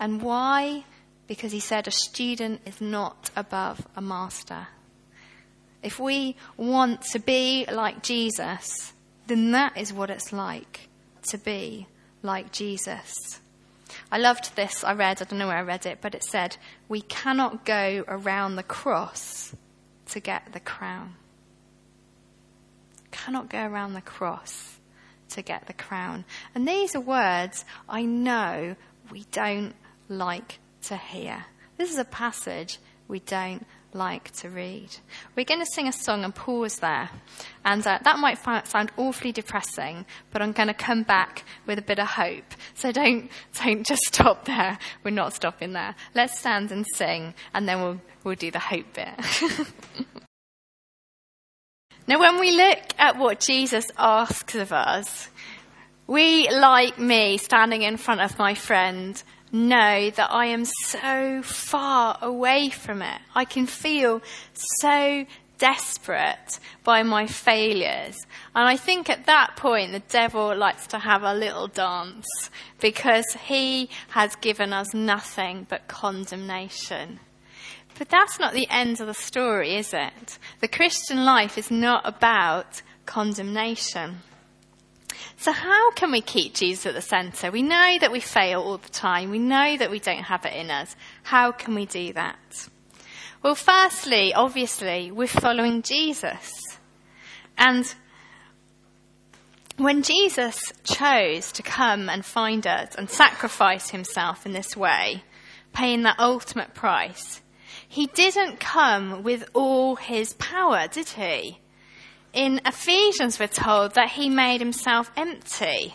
And 0.00 0.20
why? 0.20 0.82
Because 1.26 1.52
he 1.52 1.60
said 1.60 1.86
a 1.86 1.92
student 1.92 2.60
is 2.66 2.80
not 2.80 3.30
above 3.36 3.86
a 3.96 4.02
master. 4.02 4.68
If 5.82 5.98
we 5.98 6.36
want 6.56 7.02
to 7.12 7.18
be 7.18 7.66
like 7.70 8.02
Jesus, 8.02 8.92
then 9.26 9.50
that 9.52 9.76
is 9.76 9.92
what 9.92 10.10
it's 10.10 10.32
like 10.32 10.88
to 11.28 11.38
be 11.38 11.86
like 12.22 12.52
Jesus. 12.52 13.40
I 14.10 14.18
loved 14.18 14.54
this. 14.56 14.84
I 14.84 14.92
read, 14.92 15.20
I 15.20 15.24
don't 15.24 15.38
know 15.38 15.48
where 15.48 15.56
I 15.56 15.62
read 15.62 15.86
it, 15.86 15.98
but 16.00 16.14
it 16.14 16.24
said, 16.24 16.56
We 16.88 17.00
cannot 17.00 17.64
go 17.64 18.04
around 18.06 18.56
the 18.56 18.62
cross 18.62 19.54
to 20.10 20.20
get 20.20 20.52
the 20.52 20.60
crown. 20.60 21.14
Cannot 23.10 23.48
go 23.48 23.64
around 23.64 23.94
the 23.94 24.00
cross 24.00 24.78
to 25.30 25.42
get 25.42 25.66
the 25.66 25.72
crown. 25.72 26.24
And 26.54 26.66
these 26.66 26.94
are 26.94 27.00
words 27.00 27.64
I 27.88 28.04
know 28.04 28.76
we 29.10 29.24
don't 29.32 29.74
like 30.08 30.58
to 30.82 30.96
hear. 30.96 31.44
This 31.76 31.90
is 31.90 31.98
a 31.98 32.04
passage 32.04 32.78
we 33.08 33.20
don't 33.20 33.66
like 33.94 34.30
to 34.32 34.48
read. 34.48 34.88
We're 35.36 35.44
going 35.44 35.60
to 35.60 35.66
sing 35.66 35.88
a 35.88 35.92
song 35.92 36.24
and 36.24 36.34
pause 36.34 36.78
there. 36.78 37.10
And 37.64 37.86
uh, 37.86 37.98
that 38.02 38.18
might 38.18 38.38
sound 38.66 38.90
awfully 38.96 39.32
depressing, 39.32 40.06
but 40.30 40.42
I'm 40.42 40.52
going 40.52 40.68
to 40.68 40.74
come 40.74 41.02
back 41.02 41.44
with 41.66 41.78
a 41.78 41.82
bit 41.82 41.98
of 41.98 42.06
hope. 42.06 42.54
So 42.74 42.92
don't, 42.92 43.30
don't 43.62 43.86
just 43.86 44.02
stop 44.02 44.44
there. 44.46 44.78
We're 45.04 45.10
not 45.10 45.34
stopping 45.34 45.72
there. 45.72 45.94
Let's 46.14 46.38
stand 46.38 46.72
and 46.72 46.86
sing, 46.94 47.34
and 47.54 47.68
then 47.68 47.82
we'll, 47.82 48.00
we'll 48.24 48.34
do 48.34 48.50
the 48.50 48.58
hope 48.58 48.86
bit. 48.94 49.08
now, 52.06 52.18
when 52.18 52.40
we 52.40 52.50
look 52.52 52.78
at 52.98 53.18
what 53.18 53.40
Jesus 53.40 53.90
asks 53.98 54.54
of 54.54 54.72
us, 54.72 55.28
we, 56.06 56.48
like 56.50 56.98
me, 56.98 57.38
standing 57.38 57.82
in 57.82 57.96
front 57.96 58.20
of 58.20 58.38
my 58.38 58.54
friend, 58.54 59.22
know 59.52 60.10
that 60.10 60.32
I 60.32 60.46
am 60.46 60.64
so 60.64 61.42
far 61.42 62.18
away 62.20 62.70
from 62.70 63.02
it. 63.02 63.20
I 63.34 63.44
can 63.44 63.66
feel 63.66 64.22
so 64.54 65.26
desperate 65.58 66.58
by 66.82 67.04
my 67.04 67.26
failures. 67.26 68.26
And 68.54 68.66
I 68.66 68.76
think 68.76 69.08
at 69.08 69.26
that 69.26 69.54
point, 69.56 69.92
the 69.92 70.00
devil 70.00 70.56
likes 70.56 70.88
to 70.88 70.98
have 70.98 71.22
a 71.22 71.34
little 71.34 71.68
dance 71.68 72.26
because 72.80 73.26
he 73.46 73.88
has 74.08 74.34
given 74.36 74.72
us 74.72 74.92
nothing 74.92 75.66
but 75.68 75.86
condemnation. 75.86 77.20
But 77.96 78.08
that's 78.08 78.40
not 78.40 78.54
the 78.54 78.68
end 78.70 79.00
of 79.00 79.06
the 79.06 79.14
story, 79.14 79.76
is 79.76 79.94
it? 79.94 80.38
The 80.60 80.66
Christian 80.68 81.24
life 81.24 81.56
is 81.56 81.70
not 81.70 82.02
about 82.04 82.82
condemnation. 83.06 84.22
So, 85.42 85.50
how 85.50 85.90
can 85.90 86.12
we 86.12 86.20
keep 86.20 86.54
Jesus 86.54 86.86
at 86.86 86.94
the 86.94 87.02
centre? 87.02 87.50
We 87.50 87.62
know 87.62 87.98
that 87.98 88.12
we 88.12 88.20
fail 88.20 88.60
all 88.60 88.78
the 88.78 88.88
time. 88.90 89.30
We 89.30 89.40
know 89.40 89.76
that 89.76 89.90
we 89.90 89.98
don't 89.98 90.22
have 90.22 90.46
it 90.46 90.54
in 90.54 90.70
us. 90.70 90.94
How 91.24 91.50
can 91.50 91.74
we 91.74 91.84
do 91.84 92.12
that? 92.12 92.68
Well, 93.42 93.56
firstly, 93.56 94.32
obviously, 94.32 95.10
we're 95.10 95.26
following 95.26 95.82
Jesus. 95.82 96.78
And 97.58 97.92
when 99.78 100.04
Jesus 100.04 100.72
chose 100.84 101.50
to 101.50 101.62
come 101.64 102.08
and 102.08 102.24
find 102.24 102.64
us 102.64 102.94
and 102.94 103.10
sacrifice 103.10 103.90
himself 103.90 104.46
in 104.46 104.52
this 104.52 104.76
way, 104.76 105.24
paying 105.72 106.04
that 106.04 106.20
ultimate 106.20 106.72
price, 106.72 107.40
he 107.88 108.06
didn't 108.06 108.60
come 108.60 109.24
with 109.24 109.50
all 109.54 109.96
his 109.96 110.34
power, 110.34 110.86
did 110.86 111.08
he? 111.08 111.58
In 112.32 112.60
Ephesians, 112.64 113.38
we're 113.38 113.46
told 113.46 113.94
that 113.94 114.10
he 114.10 114.30
made 114.30 114.60
himself 114.60 115.10
empty. 115.16 115.94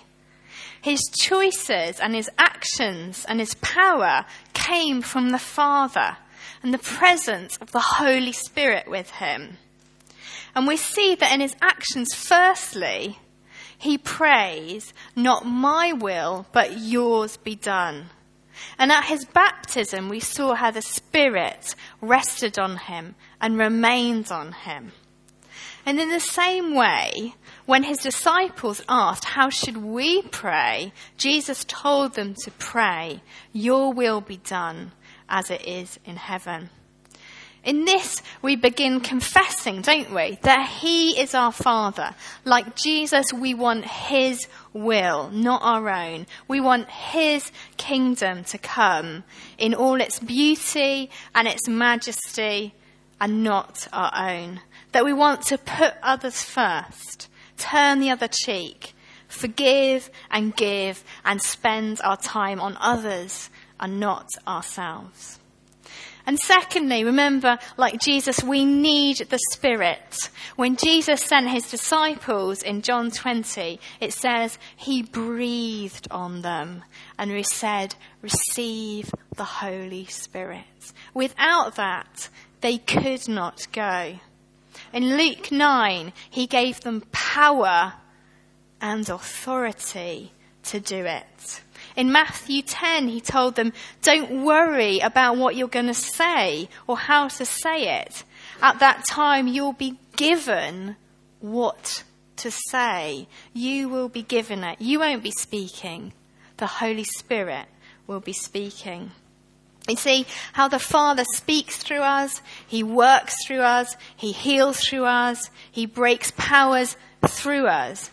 His 0.81 1.01
choices 1.19 1.99
and 1.99 2.13
his 2.13 2.29
actions 2.37 3.25
and 3.27 3.39
his 3.39 3.55
power 3.55 4.25
came 4.53 5.01
from 5.01 5.29
the 5.31 5.39
Father 5.39 6.17
and 6.61 6.73
the 6.73 6.77
presence 6.77 7.57
of 7.57 7.71
the 7.71 7.79
Holy 7.79 8.31
Spirit 8.31 8.87
with 8.87 9.09
him. 9.11 9.57
And 10.55 10.67
we 10.67 10.77
see 10.77 11.15
that 11.15 11.33
in 11.33 11.41
his 11.41 11.55
actions, 11.61 12.13
firstly, 12.13 13.19
he 13.77 13.97
prays, 13.97 14.93
Not 15.15 15.45
my 15.45 15.93
will, 15.93 16.47
but 16.51 16.79
yours 16.79 17.37
be 17.37 17.55
done. 17.55 18.09
And 18.79 18.91
at 18.91 19.05
his 19.05 19.25
baptism, 19.25 20.09
we 20.09 20.19
saw 20.19 20.55
how 20.55 20.71
the 20.71 20.81
Spirit 20.81 21.75
rested 22.01 22.57
on 22.57 22.77
him 22.77 23.15
and 23.39 23.57
remained 23.57 24.31
on 24.31 24.51
him. 24.51 24.93
And 25.87 26.01
in 26.01 26.09
the 26.09 26.19
same 26.19 26.75
way, 26.75 27.35
when 27.65 27.83
his 27.83 27.99
disciples 27.99 28.81
asked, 28.89 29.23
How 29.23 29.49
should 29.49 29.77
we 29.77 30.21
pray? 30.21 30.91
Jesus 31.15 31.63
told 31.63 32.13
them 32.13 32.35
to 32.43 32.51
pray, 32.51 33.21
Your 33.53 33.93
will 33.93 34.19
be 34.19 34.35
done 34.35 34.91
as 35.29 35.49
it 35.49 35.65
is 35.65 35.97
in 36.03 36.17
heaven. 36.17 36.71
In 37.63 37.85
this, 37.85 38.21
we 38.41 38.57
begin 38.57 38.99
confessing, 38.99 39.81
don't 39.81 40.13
we, 40.13 40.37
that 40.41 40.67
He 40.67 41.21
is 41.21 41.33
our 41.33 41.53
Father. 41.53 42.13
Like 42.43 42.75
Jesus, 42.75 43.31
we 43.33 43.53
want 43.53 43.85
His 43.85 44.45
will, 44.73 45.29
not 45.29 45.61
our 45.63 45.89
own. 45.89 46.27
We 46.49 46.59
want 46.59 46.89
His 46.89 47.49
kingdom 47.77 48.43
to 48.45 48.57
come 48.57 49.23
in 49.57 49.73
all 49.73 50.01
its 50.01 50.19
beauty 50.19 51.09
and 51.33 51.47
its 51.47 51.69
majesty 51.69 52.73
and 53.21 53.41
not 53.41 53.87
our 53.93 54.11
own 54.13 54.59
that 54.91 55.05
we 55.05 55.13
want 55.13 55.41
to 55.43 55.57
put 55.57 55.93
others 56.01 56.43
first, 56.43 57.29
turn 57.57 57.99
the 57.99 58.09
other 58.09 58.27
cheek, 58.27 58.93
forgive 59.27 60.09
and 60.31 60.55
give 60.55 61.03
and 61.25 61.41
spend 61.41 61.99
our 62.03 62.17
time 62.17 62.59
on 62.59 62.77
others 62.79 63.49
and 63.79 63.99
not 63.99 64.27
ourselves. 64.47 65.39
And 66.25 66.37
secondly, 66.37 67.05
remember, 67.05 67.57
like 67.77 68.01
Jesus, 68.01 68.43
we 68.43 68.65
need 68.65 69.17
the 69.29 69.39
Spirit. 69.53 70.29
When 70.57 70.75
Jesus 70.75 71.21
sent 71.21 71.47
his 71.47 71.71
disciples 71.71 72.61
in 72.61 72.81
John 72.81 73.11
20, 73.11 73.79
it 74.01 74.11
says 74.11 74.59
he 74.75 75.03
breathed 75.03 76.09
on 76.11 76.41
them 76.41 76.83
and 77.17 77.31
we 77.31 77.43
said, 77.43 77.95
receive 78.21 79.09
the 79.37 79.45
Holy 79.45 80.03
Spirit. 80.05 80.91
Without 81.13 81.75
that, 81.77 82.27
they 82.59 82.77
could 82.77 83.29
not 83.29 83.65
go. 83.71 84.19
In 84.97 85.15
Luke 85.15 85.51
9, 85.51 86.11
he 86.27 86.47
gave 86.47 86.81
them 86.81 87.03
power 87.11 87.93
and 88.81 89.07
authority 89.07 90.31
to 90.63 90.79
do 90.79 91.05
it. 91.05 91.61
In 91.95 92.11
Matthew 92.11 92.63
10, 92.63 93.07
he 93.07 93.21
told 93.21 93.53
them, 93.53 93.73
don't 94.01 94.43
worry 94.43 94.97
about 94.97 95.37
what 95.37 95.55
you're 95.55 95.67
going 95.67 95.85
to 95.85 95.93
say 95.93 96.67
or 96.87 96.97
how 96.97 97.27
to 97.27 97.45
say 97.45 97.99
it. 98.01 98.23
At 98.59 98.79
that 98.79 99.05
time, 99.07 99.45
you'll 99.47 99.73
be 99.73 99.99
given 100.15 100.95
what 101.41 102.03
to 102.37 102.49
say. 102.49 103.27
You 103.53 103.89
will 103.89 104.09
be 104.09 104.23
given 104.23 104.63
it. 104.63 104.81
You 104.81 105.01
won't 105.01 105.21
be 105.21 105.29
speaking. 105.29 106.11
The 106.57 106.65
Holy 106.65 107.03
Spirit 107.03 107.67
will 108.07 108.21
be 108.21 108.33
speaking. 108.33 109.11
You 109.87 109.95
see 109.95 110.25
how 110.53 110.67
the 110.67 110.79
Father 110.79 111.23
speaks 111.33 111.77
through 111.77 112.01
us, 112.01 112.41
He 112.67 112.83
works 112.83 113.35
through 113.45 113.61
us, 113.61 113.95
He 114.15 114.31
heals 114.31 114.81
through 114.81 115.05
us, 115.05 115.49
He 115.71 115.85
breaks 115.85 116.31
powers 116.35 116.97
through 117.25 117.67
us. 117.67 118.11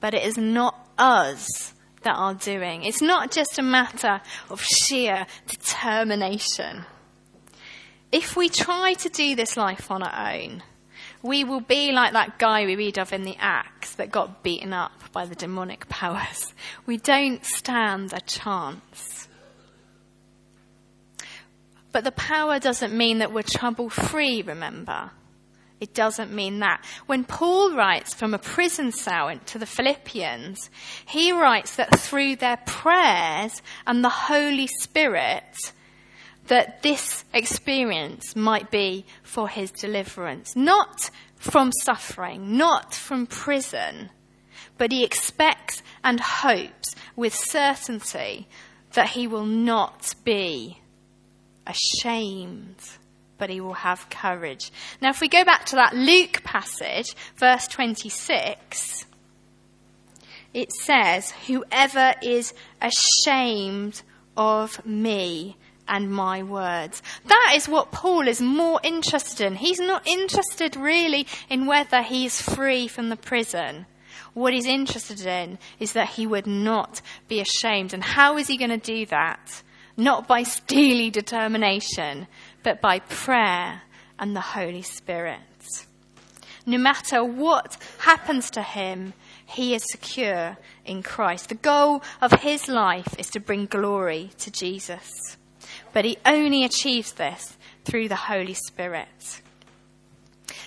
But 0.00 0.14
it 0.14 0.24
is 0.24 0.38
not 0.38 0.88
us 0.96 1.74
that 2.02 2.16
are 2.16 2.34
doing. 2.34 2.84
It's 2.84 3.02
not 3.02 3.30
just 3.30 3.58
a 3.58 3.62
matter 3.62 4.20
of 4.48 4.62
sheer 4.62 5.26
determination. 5.46 6.84
If 8.10 8.36
we 8.36 8.48
try 8.48 8.94
to 8.94 9.08
do 9.08 9.36
this 9.36 9.56
life 9.56 9.90
on 9.90 10.02
our 10.02 10.34
own, 10.34 10.62
we 11.22 11.44
will 11.44 11.60
be 11.60 11.92
like 11.92 12.14
that 12.14 12.38
guy 12.38 12.64
we 12.64 12.76
read 12.76 12.98
of 12.98 13.12
in 13.12 13.24
the 13.24 13.36
Acts 13.38 13.94
that 13.96 14.10
got 14.10 14.42
beaten 14.42 14.72
up 14.72 15.12
by 15.12 15.26
the 15.26 15.34
demonic 15.34 15.88
powers. 15.88 16.54
We 16.86 16.96
don't 16.96 17.44
stand 17.44 18.12
a 18.12 18.20
chance. 18.20 19.19
But 21.92 22.04
the 22.04 22.12
power 22.12 22.58
doesn't 22.58 22.96
mean 22.96 23.18
that 23.18 23.32
we're 23.32 23.42
trouble 23.42 23.90
free, 23.90 24.42
remember. 24.42 25.10
it 25.80 25.94
doesn't 25.94 26.32
mean 26.32 26.58
that. 26.60 26.84
When 27.06 27.24
Paul 27.24 27.74
writes 27.74 28.12
from 28.12 28.34
a 28.34 28.38
prison 28.38 28.92
cell 28.92 29.34
to 29.46 29.58
the 29.58 29.66
Philippians, 29.66 30.70
he 31.06 31.32
writes 31.32 31.76
that 31.76 31.98
through 31.98 32.36
their 32.36 32.58
prayers 32.58 33.62
and 33.86 34.04
the 34.04 34.10
Holy 34.10 34.66
Spirit, 34.66 35.72
that 36.48 36.82
this 36.82 37.24
experience 37.32 38.36
might 38.36 38.70
be 38.70 39.06
for 39.22 39.48
his 39.48 39.70
deliverance. 39.70 40.54
Not 40.54 41.10
from 41.36 41.72
suffering, 41.82 42.56
not 42.58 42.94
from 42.94 43.26
prison, 43.26 44.10
but 44.76 44.92
he 44.92 45.02
expects 45.02 45.82
and 46.04 46.20
hopes 46.20 46.94
with 47.16 47.34
certainty 47.34 48.48
that 48.92 49.10
he 49.10 49.26
will 49.26 49.46
not 49.46 50.14
be 50.24 50.80
ashamed 51.70 52.76
but 53.40 53.48
he 53.48 53.60
will 53.60 53.72
have 53.72 54.10
courage. 54.10 54.70
Now, 55.00 55.08
if 55.08 55.20
we 55.22 55.26
go 55.26 55.44
back 55.44 55.64
to 55.66 55.76
that 55.76 55.94
Luke 55.94 56.44
passage, 56.44 57.16
verse 57.36 57.66
26, 57.68 59.06
it 60.52 60.70
says, 60.72 61.30
Whoever 61.46 62.14
is 62.22 62.52
ashamed 62.82 64.02
of 64.36 64.84
me 64.84 65.56
and 65.88 66.12
my 66.12 66.42
words. 66.42 67.02
That 67.26 67.54
is 67.56 67.68
what 67.68 67.90
Paul 67.90 68.28
is 68.28 68.40
more 68.40 68.78
interested 68.82 69.40
in. 69.44 69.56
He's 69.56 69.80
not 69.80 70.06
interested 70.06 70.76
really 70.76 71.26
in 71.48 71.66
whether 71.66 72.02
he's 72.02 72.40
free 72.40 72.88
from 72.88 73.08
the 73.08 73.16
prison. 73.16 73.86
What 74.34 74.52
he's 74.52 74.66
interested 74.66 75.26
in 75.26 75.58
is 75.80 75.94
that 75.94 76.10
he 76.10 76.26
would 76.26 76.46
not 76.46 77.00
be 77.26 77.40
ashamed. 77.40 77.92
And 77.92 78.04
how 78.04 78.36
is 78.36 78.46
he 78.46 78.56
going 78.56 78.70
to 78.70 78.76
do 78.76 79.06
that? 79.06 79.62
Not 80.00 80.26
by 80.26 80.44
steely 80.44 81.10
determination, 81.10 82.26
but 82.62 82.80
by 82.80 83.00
prayer 83.00 83.82
and 84.18 84.34
the 84.34 84.40
Holy 84.40 84.80
Spirit. 84.80 85.84
No 86.64 86.78
matter 86.78 87.22
what 87.22 87.76
happens 87.98 88.50
to 88.52 88.62
him, 88.62 89.12
he 89.44 89.74
is 89.74 89.84
secure 89.92 90.56
in 90.86 91.02
Christ. 91.02 91.50
The 91.50 91.54
goal 91.54 92.02
of 92.22 92.32
his 92.32 92.66
life 92.66 93.14
is 93.18 93.26
to 93.32 93.40
bring 93.40 93.66
glory 93.66 94.30
to 94.38 94.50
Jesus. 94.50 95.36
But 95.92 96.06
he 96.06 96.16
only 96.24 96.64
achieves 96.64 97.12
this 97.12 97.58
through 97.84 98.08
the 98.08 98.16
Holy 98.16 98.54
Spirit. 98.54 99.42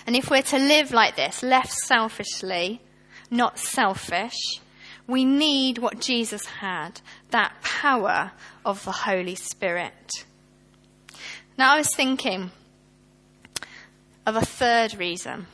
And 0.06 0.14
if 0.14 0.30
we're 0.30 0.42
to 0.42 0.58
live 0.60 0.92
like 0.92 1.16
this, 1.16 1.42
left 1.42 1.72
selfishly, 1.72 2.82
not 3.32 3.58
selfish, 3.58 4.60
we 5.06 5.24
need 5.24 5.78
what 5.78 6.00
Jesus 6.00 6.46
had 6.46 7.00
that 7.30 7.54
power 7.62 8.32
of 8.64 8.84
the 8.84 8.92
Holy 8.92 9.34
Spirit. 9.34 10.24
Now, 11.58 11.74
I 11.74 11.78
was 11.78 11.94
thinking 11.94 12.50
of 14.26 14.36
a 14.36 14.44
third 14.44 14.94
reason 14.94 15.46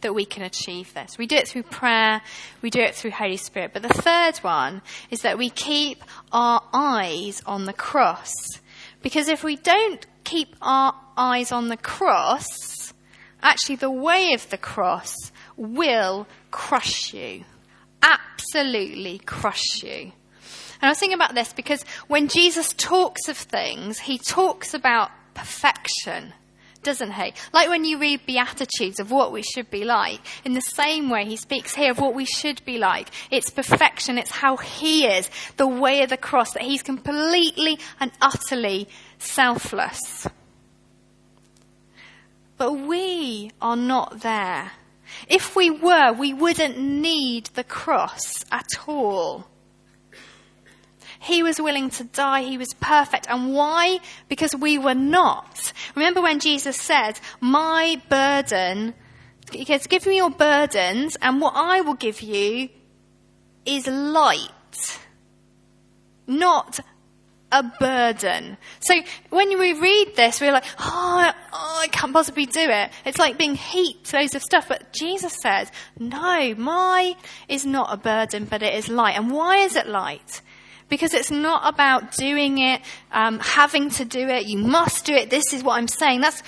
that 0.00 0.14
we 0.14 0.24
can 0.24 0.42
achieve 0.42 0.92
this. 0.94 1.16
We 1.16 1.26
do 1.26 1.36
it 1.36 1.48
through 1.48 1.62
prayer, 1.62 2.20
we 2.60 2.70
do 2.70 2.80
it 2.80 2.94
through 2.94 3.12
Holy 3.12 3.36
Spirit. 3.36 3.70
But 3.72 3.82
the 3.82 3.88
third 3.88 4.38
one 4.38 4.82
is 5.10 5.22
that 5.22 5.38
we 5.38 5.48
keep 5.48 6.02
our 6.32 6.60
eyes 6.72 7.40
on 7.46 7.64
the 7.64 7.72
cross. 7.72 8.34
Because 9.00 9.28
if 9.28 9.42
we 9.42 9.56
don't 9.56 10.04
keep 10.24 10.54
our 10.60 10.94
eyes 11.16 11.52
on 11.52 11.68
the 11.68 11.76
cross, 11.76 12.92
actually 13.42 13.76
the 13.76 13.90
way 13.90 14.32
of 14.34 14.50
the 14.50 14.58
cross 14.58 15.14
will 15.56 16.26
crush 16.50 17.14
you. 17.14 17.44
Absolutely 18.02 19.18
crush 19.18 19.82
you. 19.82 20.12
And 20.82 20.88
I 20.88 20.88
was 20.88 20.98
thinking 20.98 21.14
about 21.14 21.34
this 21.34 21.52
because 21.52 21.84
when 22.08 22.28
Jesus 22.28 22.72
talks 22.72 23.28
of 23.28 23.36
things, 23.36 24.00
he 24.00 24.18
talks 24.18 24.74
about 24.74 25.10
perfection, 25.34 26.32
doesn't 26.82 27.12
he? 27.12 27.34
Like 27.52 27.68
when 27.68 27.84
you 27.84 27.98
read 27.98 28.26
Beatitudes 28.26 28.98
of 28.98 29.12
what 29.12 29.30
we 29.30 29.42
should 29.42 29.70
be 29.70 29.84
like, 29.84 30.18
in 30.44 30.54
the 30.54 30.60
same 30.60 31.08
way 31.08 31.24
he 31.24 31.36
speaks 31.36 31.72
here 31.74 31.92
of 31.92 32.00
what 32.00 32.14
we 32.14 32.24
should 32.24 32.64
be 32.64 32.78
like. 32.78 33.08
It's 33.30 33.48
perfection, 33.48 34.18
it's 34.18 34.32
how 34.32 34.56
he 34.56 35.06
is, 35.06 35.30
the 35.56 35.68
way 35.68 36.02
of 36.02 36.10
the 36.10 36.16
cross, 36.16 36.52
that 36.54 36.62
he's 36.64 36.82
completely 36.82 37.78
and 38.00 38.10
utterly 38.20 38.88
selfless. 39.18 40.26
But 42.56 42.72
we 42.72 43.52
are 43.60 43.76
not 43.76 44.20
there. 44.20 44.72
If 45.28 45.56
we 45.56 45.70
were, 45.70 46.12
we 46.12 46.34
wouldn't 46.34 46.78
need 46.78 47.46
the 47.54 47.64
cross 47.64 48.44
at 48.50 48.68
all. 48.86 49.46
He 51.20 51.42
was 51.42 51.60
willing 51.60 51.90
to 51.90 52.04
die. 52.04 52.42
He 52.42 52.58
was 52.58 52.74
perfect. 52.74 53.28
And 53.28 53.54
why? 53.54 54.00
Because 54.28 54.56
we 54.56 54.76
were 54.76 54.94
not. 54.94 55.72
Remember 55.94 56.20
when 56.20 56.40
Jesus 56.40 56.76
said, 56.76 57.20
my 57.40 58.00
burden, 58.08 58.94
he 59.52 59.64
says, 59.64 59.86
give 59.86 60.04
me 60.06 60.16
your 60.16 60.30
burdens 60.30 61.16
and 61.22 61.40
what 61.40 61.54
I 61.54 61.80
will 61.82 61.94
give 61.94 62.22
you 62.22 62.70
is 63.64 63.86
light. 63.86 64.98
Not 66.26 66.80
a 67.52 67.62
burden. 67.78 68.56
So 68.80 69.00
when 69.30 69.58
we 69.58 69.78
read 69.78 70.16
this, 70.16 70.40
we're 70.40 70.52
like, 70.52 70.64
oh, 70.78 71.32
oh, 71.52 71.78
I 71.80 71.88
can't 71.88 72.12
possibly 72.12 72.46
do 72.46 72.60
it. 72.60 72.90
It's 73.04 73.18
like 73.18 73.38
being 73.38 73.54
heaped 73.54 74.12
loads 74.12 74.34
of 74.34 74.42
stuff. 74.42 74.68
But 74.68 74.92
Jesus 74.92 75.36
says, 75.40 75.70
no, 75.98 76.54
my 76.56 77.14
is 77.48 77.64
not 77.64 77.92
a 77.92 77.96
burden, 77.96 78.46
but 78.46 78.62
it 78.62 78.74
is 78.74 78.88
light. 78.88 79.16
And 79.16 79.30
why 79.30 79.58
is 79.58 79.76
it 79.76 79.86
light? 79.86 80.40
Because 80.88 81.14
it's 81.14 81.30
not 81.30 81.72
about 81.72 82.12
doing 82.16 82.58
it, 82.58 82.82
um, 83.12 83.38
having 83.38 83.90
to 83.90 84.04
do 84.04 84.28
it, 84.28 84.46
you 84.46 84.58
must 84.58 85.04
do 85.04 85.14
it, 85.14 85.30
this 85.30 85.52
is 85.52 85.62
what 85.62 85.78
I'm 85.78 85.88
saying. 85.88 86.20
That's, 86.20 86.42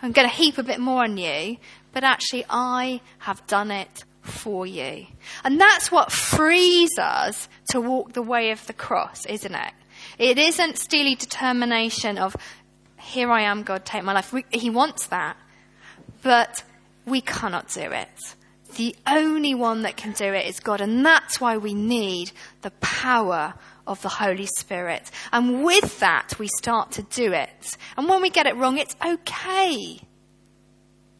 I'm 0.00 0.12
going 0.12 0.28
to 0.28 0.34
heap 0.34 0.56
a 0.58 0.62
bit 0.62 0.80
more 0.80 1.02
on 1.02 1.18
you. 1.18 1.58
But 1.92 2.04
actually, 2.04 2.46
I 2.48 3.00
have 3.18 3.46
done 3.46 3.70
it 3.70 4.04
for 4.22 4.66
you. 4.66 5.06
And 5.44 5.60
that's 5.60 5.92
what 5.92 6.10
frees 6.10 6.98
us 6.98 7.48
to 7.70 7.80
walk 7.80 8.12
the 8.12 8.22
way 8.22 8.50
of 8.50 8.66
the 8.66 8.72
cross, 8.72 9.26
isn't 9.26 9.54
it? 9.54 9.72
It 10.18 10.38
isn't 10.38 10.78
steely 10.78 11.14
determination 11.14 12.18
of, 12.18 12.36
here 12.98 13.30
I 13.30 13.42
am, 13.42 13.62
God, 13.62 13.84
take 13.84 14.04
my 14.04 14.12
life. 14.12 14.32
We, 14.32 14.44
he 14.50 14.70
wants 14.70 15.06
that. 15.06 15.36
But 16.22 16.62
we 17.06 17.20
cannot 17.20 17.68
do 17.68 17.80
it. 17.80 18.36
The 18.76 18.96
only 19.06 19.54
one 19.54 19.82
that 19.82 19.96
can 19.96 20.12
do 20.12 20.32
it 20.32 20.46
is 20.46 20.60
God. 20.60 20.80
And 20.80 21.04
that's 21.04 21.40
why 21.40 21.56
we 21.56 21.74
need 21.74 22.32
the 22.62 22.70
power 22.80 23.54
of 23.86 24.00
the 24.02 24.08
Holy 24.08 24.46
Spirit. 24.46 25.10
And 25.32 25.64
with 25.64 26.00
that, 26.00 26.38
we 26.38 26.48
start 26.48 26.92
to 26.92 27.02
do 27.02 27.32
it. 27.32 27.76
And 27.96 28.08
when 28.08 28.22
we 28.22 28.30
get 28.30 28.46
it 28.46 28.56
wrong, 28.56 28.78
it's 28.78 28.96
okay. 29.04 30.00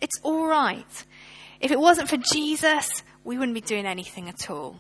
It's 0.00 0.18
all 0.22 0.46
right. 0.46 1.04
If 1.60 1.70
it 1.70 1.78
wasn't 1.78 2.08
for 2.08 2.16
Jesus, 2.16 3.02
we 3.24 3.38
wouldn't 3.38 3.54
be 3.54 3.60
doing 3.60 3.86
anything 3.86 4.28
at 4.28 4.50
all. 4.50 4.76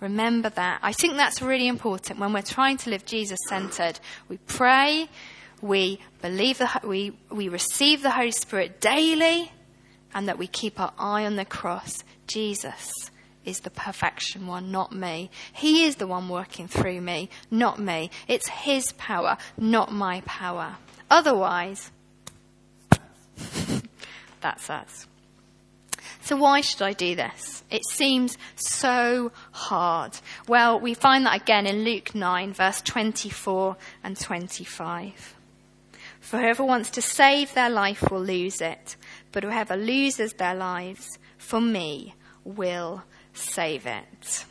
Remember 0.00 0.50
that. 0.50 0.80
I 0.82 0.92
think 0.92 1.16
that's 1.16 1.40
really 1.40 1.68
important 1.68 2.18
when 2.18 2.32
we're 2.32 2.42
trying 2.42 2.76
to 2.78 2.90
live 2.90 3.06
Jesus 3.06 3.38
centered. 3.48 3.98
We 4.28 4.36
pray, 4.36 5.08
we 5.62 6.00
believe 6.20 6.58
the, 6.58 6.68
we, 6.84 7.16
we 7.30 7.48
receive 7.48 8.02
the 8.02 8.10
Holy 8.10 8.30
Spirit 8.30 8.80
daily, 8.80 9.52
and 10.14 10.28
that 10.28 10.38
we 10.38 10.46
keep 10.46 10.78
our 10.80 10.92
eye 10.98 11.24
on 11.24 11.36
the 11.36 11.44
cross. 11.44 12.04
Jesus 12.26 13.10
is 13.44 13.60
the 13.60 13.70
perfection 13.70 14.46
one, 14.46 14.70
not 14.70 14.92
me. 14.92 15.30
He 15.52 15.84
is 15.84 15.96
the 15.96 16.06
one 16.06 16.28
working 16.28 16.68
through 16.68 17.00
me, 17.00 17.30
not 17.50 17.78
me. 17.78 18.10
It's 18.28 18.48
His 18.48 18.92
power, 18.92 19.38
not 19.56 19.92
my 19.92 20.22
power. 20.26 20.76
Otherwise, 21.08 21.90
that's 24.40 24.68
us. 24.68 25.06
So 26.26 26.34
why 26.34 26.60
should 26.60 26.82
I 26.82 26.92
do 26.92 27.14
this? 27.14 27.62
It 27.70 27.82
seems 27.88 28.36
so 28.56 29.30
hard. 29.52 30.18
Well, 30.48 30.80
we 30.80 30.92
find 30.92 31.24
that 31.24 31.40
again 31.40 31.68
in 31.68 31.84
Luke 31.84 32.16
9 32.16 32.52
verse 32.52 32.82
24 32.82 33.76
and 34.02 34.18
25. 34.18 35.36
For 36.18 36.40
whoever 36.40 36.64
wants 36.64 36.90
to 36.90 37.00
save 37.00 37.54
their 37.54 37.70
life 37.70 38.10
will 38.10 38.24
lose 38.24 38.60
it, 38.60 38.96
but 39.30 39.44
whoever 39.44 39.76
loses 39.76 40.32
their 40.32 40.56
lives 40.56 41.20
for 41.38 41.60
me 41.60 42.16
will 42.42 43.04
save 43.32 43.86
it. 43.86 44.46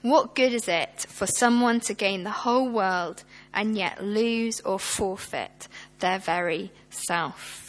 What 0.00 0.36
good 0.36 0.52
is 0.52 0.68
it 0.68 1.06
for 1.08 1.26
someone 1.26 1.80
to 1.80 1.92
gain 1.92 2.22
the 2.22 2.30
whole 2.30 2.68
world 2.68 3.24
and 3.52 3.76
yet 3.76 4.04
lose 4.04 4.60
or 4.60 4.78
forfeit 4.78 5.66
their 5.98 6.20
very 6.20 6.70
self? 6.88 7.61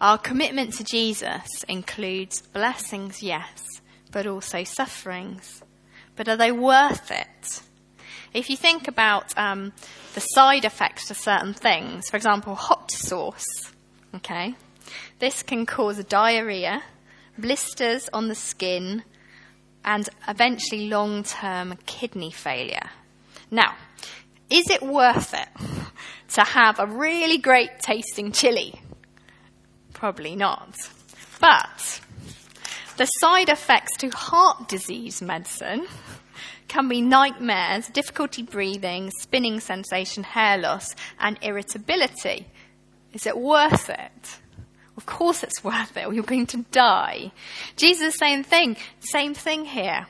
Our 0.00 0.18
commitment 0.18 0.74
to 0.74 0.84
Jesus 0.84 1.64
includes 1.68 2.42
blessings, 2.42 3.22
yes, 3.22 3.80
but 4.12 4.26
also 4.26 4.62
sufferings. 4.62 5.62
But 6.16 6.28
are 6.28 6.36
they 6.36 6.52
worth 6.52 7.10
it? 7.10 7.62
If 8.34 8.50
you 8.50 8.58
think 8.58 8.88
about 8.88 9.36
um, 9.38 9.72
the 10.14 10.20
side 10.20 10.66
effects 10.66 11.08
to 11.08 11.14
certain 11.14 11.54
things, 11.54 12.10
for 12.10 12.18
example, 12.18 12.54
hot 12.54 12.90
sauce, 12.90 13.72
okay, 14.14 14.54
this 15.18 15.42
can 15.42 15.64
cause 15.64 16.04
diarrhea, 16.04 16.82
blisters 17.38 18.10
on 18.12 18.28
the 18.28 18.34
skin, 18.34 19.02
and 19.82 20.10
eventually 20.28 20.90
long 20.90 21.22
term 21.22 21.78
kidney 21.86 22.30
failure. 22.30 22.90
Now, 23.50 23.74
is 24.50 24.68
it 24.68 24.82
worth 24.82 25.32
it 25.32 25.48
to 26.34 26.42
have 26.42 26.78
a 26.78 26.86
really 26.86 27.38
great 27.38 27.78
tasting 27.80 28.32
chili? 28.32 28.78
Probably 29.96 30.36
not. 30.36 30.76
But 31.40 32.02
the 32.98 33.06
side 33.06 33.48
effects 33.48 33.96
to 34.00 34.10
heart 34.10 34.68
disease 34.68 35.22
medicine 35.22 35.86
can 36.68 36.86
be 36.86 37.00
nightmares, 37.00 37.88
difficulty 37.88 38.42
breathing, 38.42 39.10
spinning 39.22 39.58
sensation, 39.58 40.22
hair 40.22 40.58
loss, 40.58 40.94
and 41.18 41.38
irritability. 41.40 42.46
Is 43.14 43.26
it 43.26 43.38
worth 43.38 43.88
it? 43.88 44.38
Of 44.98 45.06
course 45.06 45.42
it's 45.42 45.64
worth 45.64 45.96
it, 45.96 46.06
or 46.06 46.12
you're 46.12 46.24
going 46.24 46.46
to 46.48 46.66
die. 46.72 47.32
Jesus, 47.76 48.16
same 48.16 48.44
thing, 48.44 48.76
same 49.00 49.32
thing 49.32 49.64
here. 49.64 50.06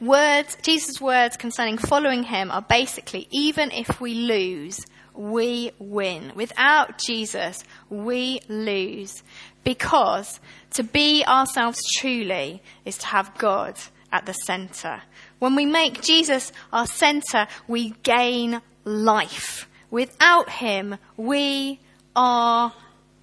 Words, 0.00 0.58
Jesus' 0.60 1.00
words 1.00 1.36
concerning 1.36 1.78
following 1.78 2.24
him 2.24 2.50
are 2.50 2.62
basically, 2.62 3.28
even 3.30 3.70
if 3.70 4.00
we 4.00 4.14
lose, 4.14 4.80
we 5.16 5.72
win. 5.78 6.32
Without 6.34 6.98
Jesus, 6.98 7.62
we 7.88 8.40
lose. 8.48 9.22
Because 9.64 10.40
to 10.74 10.82
be 10.82 11.24
ourselves 11.24 11.80
truly 11.96 12.62
is 12.84 12.98
to 12.98 13.06
have 13.06 13.36
God 13.38 13.76
at 14.12 14.26
the 14.26 14.32
center. 14.32 15.02
When 15.38 15.56
we 15.56 15.66
make 15.66 16.02
Jesus 16.02 16.52
our 16.72 16.86
center, 16.86 17.48
we 17.66 17.90
gain 18.02 18.60
life. 18.84 19.68
Without 19.90 20.48
him, 20.50 20.96
we 21.16 21.80
are 22.14 22.72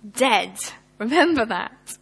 dead. 0.09 0.57
Remember 0.99 1.45
that. 1.45 1.97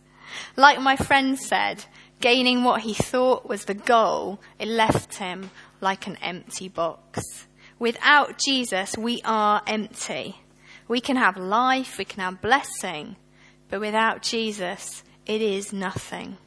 Like 0.55 0.79
my 0.81 0.95
friend 0.95 1.39
said, 1.39 1.85
gaining 2.19 2.63
what 2.63 2.81
he 2.81 2.93
thought 2.93 3.47
was 3.47 3.65
the 3.65 3.73
goal, 3.73 4.39
it 4.59 4.67
left 4.67 5.15
him 5.15 5.51
like 5.79 6.07
an 6.07 6.17
empty 6.21 6.67
box. 6.67 7.47
Without 7.81 8.37
Jesus, 8.37 8.95
we 8.95 9.23
are 9.25 9.63
empty. 9.65 10.35
We 10.87 11.01
can 11.01 11.15
have 11.15 11.35
life, 11.35 11.97
we 11.97 12.05
can 12.05 12.19
have 12.19 12.39
blessing, 12.39 13.15
but 13.71 13.79
without 13.79 14.21
Jesus, 14.21 15.03
it 15.25 15.41
is 15.41 15.73
nothing. 15.73 16.37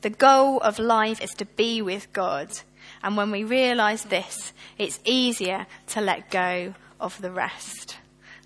The 0.00 0.08
goal 0.08 0.60
of 0.60 0.78
life 0.78 1.20
is 1.20 1.32
to 1.32 1.44
be 1.44 1.82
with 1.82 2.10
God. 2.14 2.58
And 3.02 3.18
when 3.18 3.30
we 3.30 3.44
realize 3.44 4.04
this, 4.04 4.54
it's 4.78 4.98
easier 5.04 5.66
to 5.88 6.00
let 6.00 6.30
go 6.30 6.72
of 6.98 7.20
the 7.20 7.30
rest. 7.30 7.98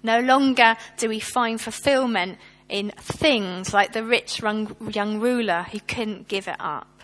No 0.03 0.19
longer 0.19 0.75
do 0.97 1.09
we 1.09 1.21
find 1.21 1.61
fulfillment 1.61 2.39
in 2.69 2.91
things 2.99 3.73
like 3.73 3.93
the 3.93 4.03
rich 4.03 4.41
young 4.41 5.21
ruler 5.21 5.65
who 5.71 5.79
couldn't 5.79 6.27
give 6.27 6.49
it 6.49 6.57
up. 6.59 7.03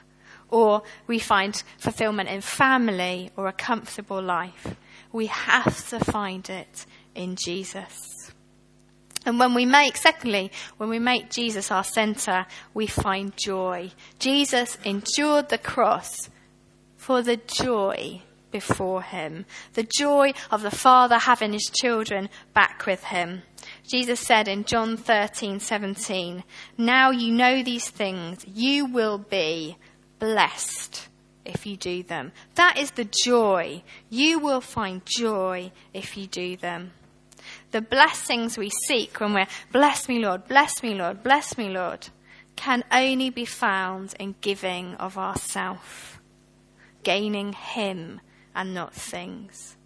Or 0.50 0.82
we 1.06 1.20
find 1.20 1.62
fulfillment 1.78 2.28
in 2.28 2.40
family 2.40 3.30
or 3.36 3.46
a 3.46 3.52
comfortable 3.52 4.20
life. 4.20 4.74
We 5.12 5.26
have 5.26 5.88
to 5.90 6.00
find 6.00 6.48
it 6.48 6.86
in 7.14 7.36
Jesus. 7.36 8.32
And 9.24 9.38
when 9.38 9.54
we 9.54 9.66
make, 9.66 9.96
secondly, 9.96 10.50
when 10.78 10.88
we 10.88 10.98
make 10.98 11.30
Jesus 11.30 11.70
our 11.70 11.84
center, 11.84 12.46
we 12.74 12.86
find 12.86 13.36
joy. 13.36 13.92
Jesus 14.18 14.78
endured 14.84 15.48
the 15.48 15.58
cross 15.58 16.28
for 16.96 17.22
the 17.22 17.36
joy 17.36 18.22
before 18.50 19.02
him. 19.02 19.46
The 19.74 19.88
joy 19.96 20.34
of 20.50 20.62
the 20.62 20.70
Father 20.70 21.18
having 21.18 21.52
his 21.52 21.70
children 21.72 22.28
back 22.52 22.84
with 22.86 23.04
him. 23.04 23.42
Jesus 23.88 24.20
said 24.20 24.48
in 24.48 24.64
John 24.64 24.96
13:17, 24.96 26.44
"Now 26.76 27.10
you 27.10 27.32
know 27.32 27.62
these 27.62 27.88
things, 27.88 28.44
you 28.46 28.86
will 28.86 29.18
be 29.18 29.76
blessed 30.18 31.08
if 31.44 31.66
you 31.66 31.76
do 31.76 32.02
them." 32.02 32.32
That 32.54 32.76
is 32.78 32.92
the 32.92 33.04
joy. 33.24 33.82
You 34.10 34.38
will 34.38 34.60
find 34.60 35.04
joy 35.04 35.72
if 35.92 36.16
you 36.16 36.26
do 36.26 36.56
them. 36.56 36.92
The 37.72 37.80
blessings 37.80 38.58
we 38.58 38.70
seek 38.86 39.18
when 39.18 39.34
we're 39.34 39.48
bless 39.72 40.08
me 40.08 40.18
Lord, 40.18 40.46
bless 40.46 40.82
me 40.82 40.94
Lord, 40.94 41.22
bless 41.22 41.56
me 41.58 41.68
Lord, 41.68 42.08
can 42.56 42.84
only 42.92 43.30
be 43.30 43.44
found 43.44 44.14
in 44.18 44.34
giving 44.40 44.94
of 44.96 45.18
ourself, 45.18 46.20
gaining 47.02 47.52
him 47.52 48.20
and 48.54 48.74
not 48.74 48.94
things. 48.94 49.76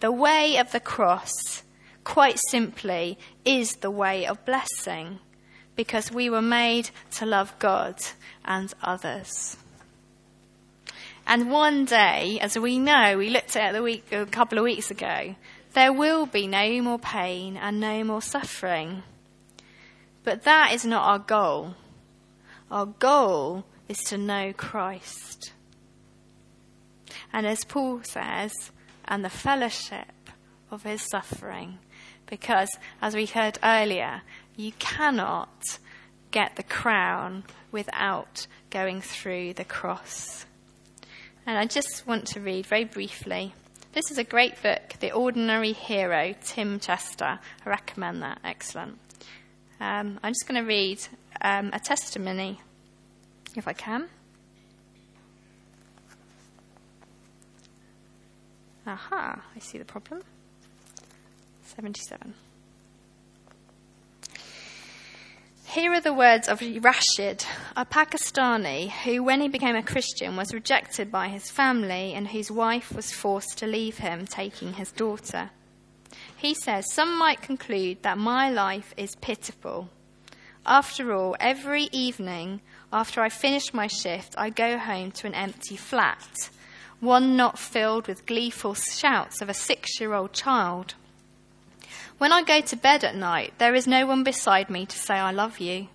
The 0.00 0.12
way 0.12 0.58
of 0.58 0.72
the 0.72 0.80
cross, 0.80 1.62
quite 2.04 2.38
simply, 2.50 3.18
is 3.44 3.76
the 3.76 3.90
way 3.90 4.26
of 4.26 4.44
blessing 4.44 5.18
because 5.76 6.12
we 6.12 6.28
were 6.28 6.42
made 6.42 6.90
to 7.12 7.26
love 7.26 7.58
God 7.58 7.96
and 8.44 8.72
others. 8.82 9.56
And 11.26 11.50
one 11.50 11.84
day, 11.84 12.38
as 12.40 12.58
we 12.58 12.78
know, 12.78 13.16
we 13.16 13.30
looked 13.30 13.56
at 13.56 13.74
it 13.74 13.82
week, 13.82 14.12
a 14.12 14.26
couple 14.26 14.58
of 14.58 14.64
weeks 14.64 14.90
ago, 14.90 15.34
there 15.72 15.92
will 15.92 16.26
be 16.26 16.46
no 16.46 16.82
more 16.82 16.98
pain 16.98 17.56
and 17.56 17.80
no 17.80 18.04
more 18.04 18.22
suffering. 18.22 19.02
But 20.22 20.44
that 20.44 20.72
is 20.72 20.84
not 20.84 21.04
our 21.04 21.18
goal. 21.18 21.74
Our 22.70 22.86
goal 22.86 23.64
is 23.88 23.98
to 24.04 24.18
know 24.18 24.52
Christ 24.52 25.52
and 27.34 27.48
as 27.48 27.64
Paul 27.64 28.00
says, 28.04 28.70
and 29.06 29.24
the 29.24 29.28
fellowship 29.28 30.30
of 30.70 30.84
his 30.84 31.02
suffering. 31.02 31.80
Because, 32.26 32.70
as 33.02 33.16
we 33.16 33.26
heard 33.26 33.58
earlier, 33.62 34.22
you 34.56 34.70
cannot 34.78 35.80
get 36.30 36.54
the 36.54 36.62
crown 36.62 37.42
without 37.72 38.46
going 38.70 39.00
through 39.00 39.54
the 39.54 39.64
cross. 39.64 40.46
And 41.46 41.58
I 41.58 41.66
just 41.66 42.06
want 42.06 42.26
to 42.28 42.40
read 42.40 42.64
very 42.66 42.84
briefly. 42.84 43.52
This 43.92 44.10
is 44.10 44.16
a 44.16 44.24
great 44.24 44.60
book, 44.62 44.94
The 45.00 45.12
Ordinary 45.12 45.72
Hero, 45.72 46.34
Tim 46.42 46.80
Chester. 46.80 47.38
I 47.64 47.68
recommend 47.68 48.22
that. 48.22 48.38
Excellent. 48.42 48.98
Um, 49.78 50.18
I'm 50.22 50.32
just 50.32 50.48
going 50.48 50.60
to 50.60 50.66
read 50.66 51.00
um, 51.42 51.70
a 51.72 51.78
testimony, 51.78 52.60
if 53.54 53.68
I 53.68 53.74
can. 53.74 54.08
Aha, 58.86 59.42
I 59.54 59.58
see 59.58 59.78
the 59.78 59.84
problem. 59.84 60.22
77. 61.62 62.34
Here 65.74 65.92
are 65.92 66.00
the 66.00 66.14
words 66.14 66.46
of 66.46 66.60
Rashid, 66.60 67.44
a 67.76 67.84
Pakistani 67.84 68.92
who, 68.92 69.24
when 69.24 69.40
he 69.40 69.48
became 69.48 69.74
a 69.74 69.82
Christian, 69.82 70.36
was 70.36 70.54
rejected 70.54 71.10
by 71.10 71.26
his 71.26 71.50
family 71.50 72.14
and 72.14 72.28
whose 72.28 72.48
wife 72.48 72.92
was 72.94 73.10
forced 73.10 73.58
to 73.58 73.66
leave 73.66 73.98
him, 73.98 74.24
taking 74.24 74.74
his 74.74 74.92
daughter. 74.92 75.50
He 76.36 76.54
says, 76.54 76.92
Some 76.92 77.18
might 77.18 77.42
conclude 77.42 78.04
that 78.04 78.18
my 78.18 78.48
life 78.48 78.94
is 78.96 79.16
pitiful. 79.16 79.88
After 80.64 81.12
all, 81.12 81.34
every 81.40 81.88
evening 81.90 82.60
after 82.92 83.20
I 83.20 83.28
finish 83.28 83.74
my 83.74 83.88
shift, 83.88 84.36
I 84.38 84.50
go 84.50 84.78
home 84.78 85.10
to 85.10 85.26
an 85.26 85.34
empty 85.34 85.74
flat 85.74 86.50
one 87.00 87.36
not 87.36 87.58
filled 87.58 88.06
with 88.06 88.26
gleeful 88.26 88.74
shouts 88.74 89.42
of 89.42 89.48
a 89.48 89.54
six 89.54 89.98
year 89.98 90.14
old 90.14 90.32
child. 90.32 90.94
When 92.18 92.32
I 92.32 92.42
go 92.42 92.60
to 92.60 92.76
bed 92.76 93.04
at 93.04 93.16
night, 93.16 93.54
there 93.58 93.74
is 93.74 93.86
no 93.86 94.06
one 94.06 94.24
beside 94.24 94.70
me 94.70 94.86
to 94.86 94.96
say 94.96 95.14
I 95.14 95.30
love 95.30 95.58
you. 95.58 95.88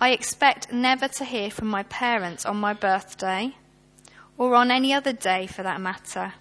I 0.00 0.10
expect 0.10 0.72
never 0.72 1.08
to 1.08 1.24
hear 1.24 1.50
from 1.50 1.68
my 1.68 1.82
parents 1.84 2.46
on 2.46 2.56
my 2.56 2.72
birthday, 2.72 3.56
or 4.38 4.54
on 4.54 4.70
any 4.70 4.92
other 4.92 5.12
day 5.12 5.46
for 5.46 5.62
that 5.62 5.80
matter. 5.80 6.34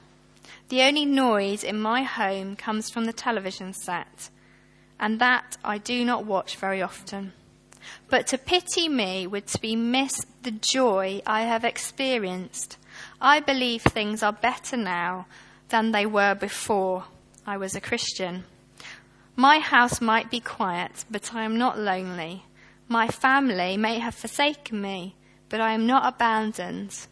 The 0.70 0.82
only 0.84 1.06
noise 1.06 1.64
in 1.64 1.80
my 1.80 2.04
home 2.04 2.56
comes 2.56 2.90
from 2.90 3.06
the 3.06 3.14
television 3.14 3.74
set, 3.74 4.30
and 5.00 5.20
that 5.20 5.58
I 5.64 5.78
do 5.78 6.06
not 6.06 6.26
watch 6.26 6.56
very 6.58 6.82
often. 6.82 7.34
But 8.10 8.28
to 8.28 8.38
pity 8.38 8.88
me 8.88 9.26
would 9.26 9.48
to 9.48 9.62
be 9.62 9.76
miss 9.76 10.26
the 10.44 10.52
joy 10.52 11.22
I 11.26 11.42
have 11.42 11.64
experienced 11.64 12.78
I 13.22 13.40
believe 13.40 13.82
things 13.82 14.24
are 14.24 14.34
better 14.34 14.78
now 14.78 15.26
than 15.70 15.92
they 15.92 16.06
were 16.06 16.36
before 16.36 17.06
I 17.46 17.58
was 17.58 17.76
a 17.76 17.82
Christian. 17.82 18.46
My 19.40 19.60
house 19.60 20.02
might 20.02 20.30
be 20.30 20.42
quiet, 20.42 21.06
but 21.10 21.34
I 21.34 21.44
am 21.46 21.58
not 21.58 21.80
lonely. 21.80 22.44
My 22.90 23.08
family 23.08 23.78
may 23.78 23.98
have 24.00 24.14
forsaken 24.14 24.82
me, 24.82 25.16
but 25.48 25.62
I 25.62 25.72
am 25.72 25.88
not 25.88 26.14
abandoned. 26.14 27.08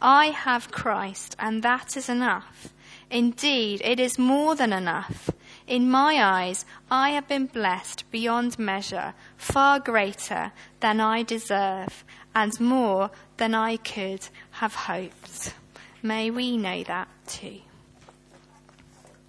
I 0.00 0.26
have 0.26 0.70
Christ, 0.70 1.34
and 1.40 1.64
that 1.64 1.96
is 1.96 2.08
enough. 2.08 2.72
Indeed, 3.10 3.82
it 3.84 3.98
is 3.98 4.16
more 4.16 4.54
than 4.54 4.72
enough. 4.72 5.28
In 5.66 5.90
my 5.90 6.22
eyes, 6.22 6.64
I 6.88 7.10
have 7.10 7.26
been 7.26 7.46
blessed 7.46 8.08
beyond 8.12 8.60
measure, 8.60 9.12
far 9.36 9.80
greater 9.80 10.52
than 10.78 11.00
I 11.00 11.24
deserve, 11.24 12.04
and 12.32 12.52
more 12.60 13.10
than 13.38 13.56
I 13.56 13.76
could 13.76 14.28
have 14.52 14.76
hoped. 14.76 15.52
May 16.00 16.30
we 16.30 16.56
know 16.56 16.84
that 16.84 17.08
too. 17.26 17.62